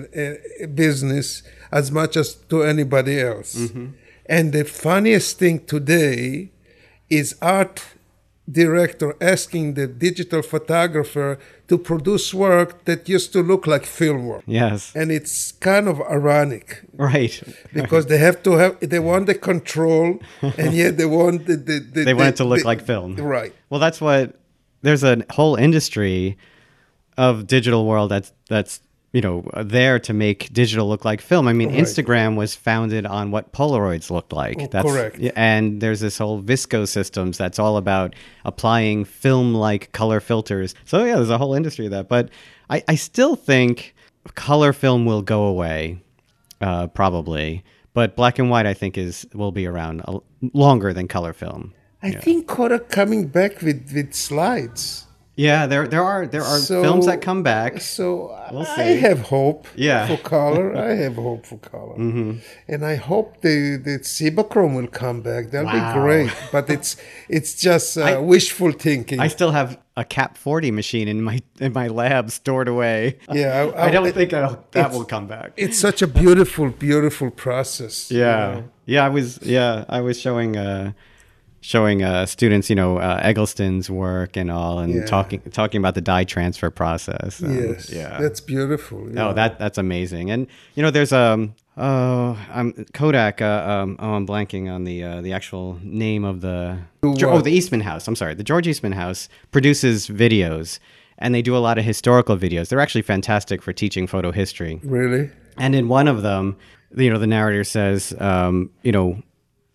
[0.74, 3.56] business as much as to anybody else.
[3.56, 3.86] Mm-hmm.
[4.26, 6.52] And the funniest thing today
[7.10, 7.84] is art
[8.52, 14.44] director asking the digital photographer to produce work that used to look like film work.
[14.46, 14.94] Yes.
[14.96, 17.42] And it's kind of ironic Right.
[17.74, 21.80] because they have to have they want the control and yet they want the, the,
[21.80, 23.16] the They want it to look the- like film.
[23.16, 24.36] right Well, that's what
[24.82, 26.38] there's a whole industry
[27.18, 31.48] of digital world that's that's you know there to make digital look like film.
[31.48, 31.80] I mean, Right.
[31.80, 34.58] Instagram was founded on what Polaroids looked like.
[34.60, 35.20] Oh, that's correct.
[35.36, 40.74] And there's this whole VSCO systems that's all about applying film-like color filters.
[40.86, 42.10] So yeah, there's a whole industry of that.
[42.10, 42.30] But
[42.72, 43.94] I, I still think
[44.34, 46.00] color film will go away,
[46.60, 47.64] uh, probably.
[47.94, 50.18] But black and white, I think, is will be around a,
[50.54, 51.74] longer than color film.
[52.02, 55.03] i think Kodak coming back with with slides
[55.36, 57.82] Yeah, there there are there are So- films that come back.
[57.82, 60.06] so We'll i have hope Yeah.
[60.08, 62.32] for color i have hope for color Mm-hmm.
[62.68, 65.94] and i hope the the Cibachrome will come back that'll Wow.
[65.94, 66.98] be great but it's
[67.38, 71.40] it's just uh, I- wishful thinking I still have a Cap 40 machine in my
[71.60, 73.18] in my lab stored away.
[73.32, 75.54] yeah I don't it- think that'll, that will come back.
[75.58, 78.64] it's such a beautiful beautiful process you Yeah, know.
[78.86, 79.06] yeah.
[79.06, 80.92] I was yeah I was showing uh
[81.64, 85.06] showing uh students you know uh, Eggleston's work and all and Yeah.
[85.06, 87.40] talking talking about the dye transfer process.
[87.40, 88.20] and, yes Yeah.
[88.20, 89.30] that's beautiful yeah.
[89.30, 90.30] Oh, that that's amazing.
[90.30, 93.42] And you know, there's um oh, I'm Kodak.
[93.42, 96.78] Uh, um, oh, I'm blanking on the uh, the actual name of the.
[97.02, 98.08] Do oh, the Eastman House.
[98.08, 100.80] I'm sorry, the George Eastman House produces videos,
[101.18, 102.70] and they do a lot of historical videos.
[102.70, 104.80] They're actually fantastic for teaching photo history.
[104.84, 106.56] really And in one of them,
[106.96, 109.22] you know, the narrator says, um, you know,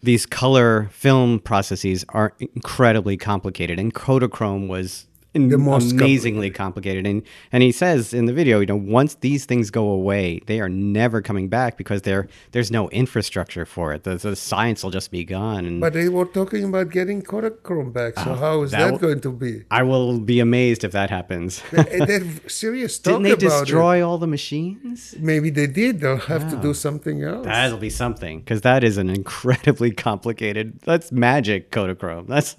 [0.03, 5.08] these color film processes are incredibly complicated, and Kodachrome was
[5.39, 7.07] amazingly complicated.
[7.07, 7.23] And
[7.53, 10.69] and he says in the video, you know, once these things go away, they are
[10.69, 14.05] never coming back because there there's no infrastructure for it.
[14.05, 15.65] The, the science will just be gone.
[15.65, 18.19] And But they were talking about getting Kodachrome back.
[18.19, 19.65] So oh, how is that that, w- going to be?
[19.71, 21.63] I will be amazed if that happens.
[21.73, 25.15] And They're serious talk Didn't they about destroy all the machines?
[25.19, 26.01] Maybe they did.
[26.01, 27.47] They'll have to do something else.
[27.47, 30.81] That'll be something because that is an incredibly complicated.
[30.83, 32.27] That's magic, Kodachrome.
[32.27, 32.55] That's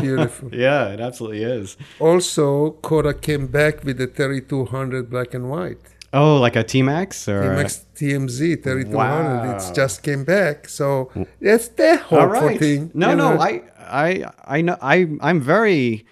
[0.00, 0.54] beautiful.
[0.54, 1.76] yeah, it absolutely is.
[2.14, 5.78] Also, Kodak came back with the 3200 black and white.
[6.12, 8.94] Oh, like a T Max or a- TMX TMZ 3200.
[8.94, 9.56] Wow.
[9.56, 10.68] It's just came back.
[10.68, 11.10] So
[11.40, 12.58] that's the all hopeful right.
[12.58, 12.92] thing.
[12.94, 13.40] No, no, know.
[13.40, 14.76] I, I, I know.
[14.80, 16.06] I, I'm very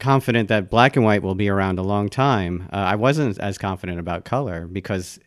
[0.00, 2.68] confident that black and white will be around a long time.
[2.72, 5.20] Uh, I wasn't as confident about color because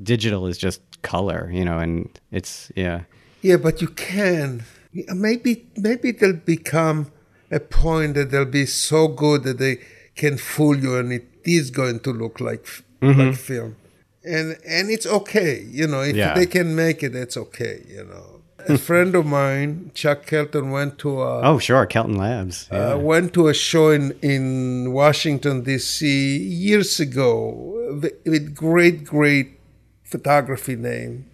[0.00, 3.02] digital is just color, you know, and it's yeah.
[3.42, 4.64] Yeah, but you can.
[4.92, 7.10] Maybe maybe they'll become
[7.50, 9.78] a point that they'll be so good that they
[10.14, 12.66] can fool you, and it is going to look like
[13.02, 13.20] Mm-hmm.
[13.20, 13.76] like film,
[14.24, 15.62] and and it's okay.
[15.70, 16.34] You know, if Yeah.
[16.34, 17.84] they can make it, it's okay.
[17.86, 18.40] You know,
[18.74, 22.68] a friend of mine, Chuck Kelton, went to a Oh, sure, Kelton Labs.
[22.72, 22.94] Yeah.
[22.94, 26.08] uh, went to a show in, in Washington, D.C.
[26.38, 27.30] years ago
[28.00, 29.60] with, with great, great
[30.02, 31.26] photography name,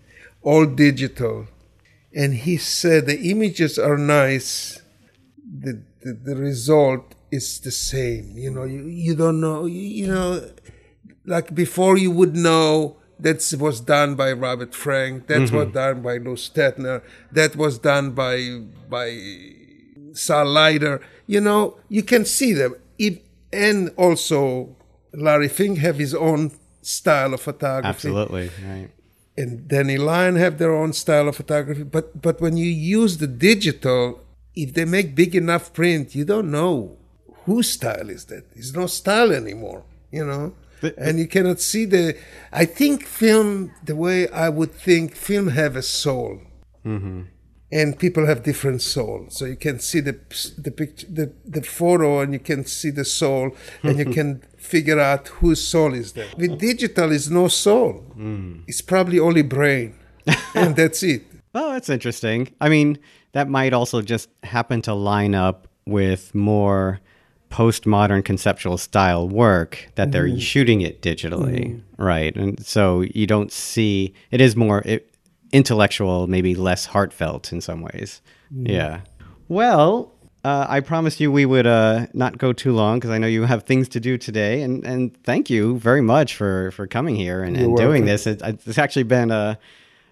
[0.43, 1.47] all digital.
[2.15, 4.83] And he said the images are nice,
[5.65, 8.37] the, the, the result is the same.
[8.37, 10.51] You know, you, you don't know, you, you know,
[11.25, 15.73] like before you would know that was done by Robert Frank, that was mm-hmm.
[15.73, 19.17] done by Lou Stettner, that was done by by
[20.13, 21.01] Saul Leiter.
[21.27, 22.75] You know, you can see them.
[22.99, 23.19] If,
[23.53, 24.77] and also
[25.15, 28.91] Larry Fink have his own style of photography Absolutely, right.
[29.37, 31.85] and Danny Lyon have their own style of photography.
[31.85, 34.21] But but when you use the digital,
[34.55, 36.97] if they make big enough print, you don't know
[37.45, 38.45] whose style is that.
[38.55, 40.55] It's no style anymore, you know.
[40.81, 42.17] The- and you cannot see the.
[42.53, 46.41] I think film, the way I would think, film have a soul,
[46.85, 47.23] mm-hmm.
[47.71, 49.27] and people have different soul.
[49.29, 50.19] So you can see the
[50.59, 54.99] the picture, the the photo, and you can see the soul, and you can figure
[54.99, 56.37] out whose soul is that.
[56.37, 58.05] With digital, is no soul.
[58.17, 58.65] Mm.
[58.67, 59.95] It's probably only brain,
[60.55, 61.23] and that's it.
[61.55, 62.53] Oh, that's interesting.
[62.61, 62.99] I mean,
[63.33, 67.01] that might also just happen to line up with more
[67.51, 72.35] postmodern conceptual style work that they're shooting it digitally, right?
[72.35, 74.83] And so you don't see it is more
[75.53, 78.23] intellectual, maybe less heartfelt in some ways.
[78.51, 79.01] Yeah.
[79.49, 80.13] Well,
[80.45, 83.43] uh, I promised you we would uh, not go too long because I know you
[83.43, 87.43] have things to do today, and, and thank you very much for, for coming here
[87.43, 88.27] and, and doing this.
[88.27, 89.59] It, it's actually been a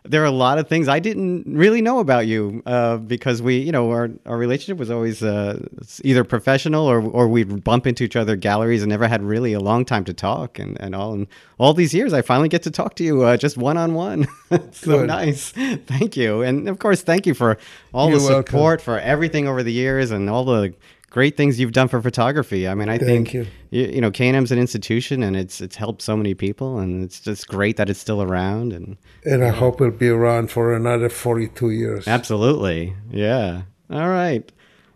[0.04, 3.58] there are a lot of things I didn't really know about you uh, because we,
[3.58, 5.66] you know, our, our relationship was always uh,
[6.04, 9.60] either professional or, or we'd bump into each other galleries and never had really a
[9.60, 11.12] long time to talk and, and all.
[11.12, 11.26] And
[11.58, 14.26] all these years, I finally get to talk to you uh, just one on one.
[14.72, 15.06] So Good.
[15.06, 15.50] nice.
[15.52, 16.42] Thank you.
[16.42, 17.56] And of course, thank you for
[17.94, 18.46] all You're the welcome.
[18.46, 20.74] support, for everything over the years and all the
[21.10, 22.66] great things you've done for photography.
[22.66, 23.46] I mean, I think you.
[23.70, 27.20] you, you know K&M's an institution and it's it's helped so many people and it's
[27.20, 31.08] just great that it's still around and And I hope it'll be around for another
[31.08, 32.08] 42 years.
[32.08, 32.96] Absolutely.
[33.10, 33.62] Yeah.
[33.90, 34.50] All right.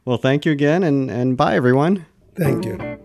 [0.05, 2.07] Well, thank you again and, and bye, everyone.
[2.37, 2.99] Thank you.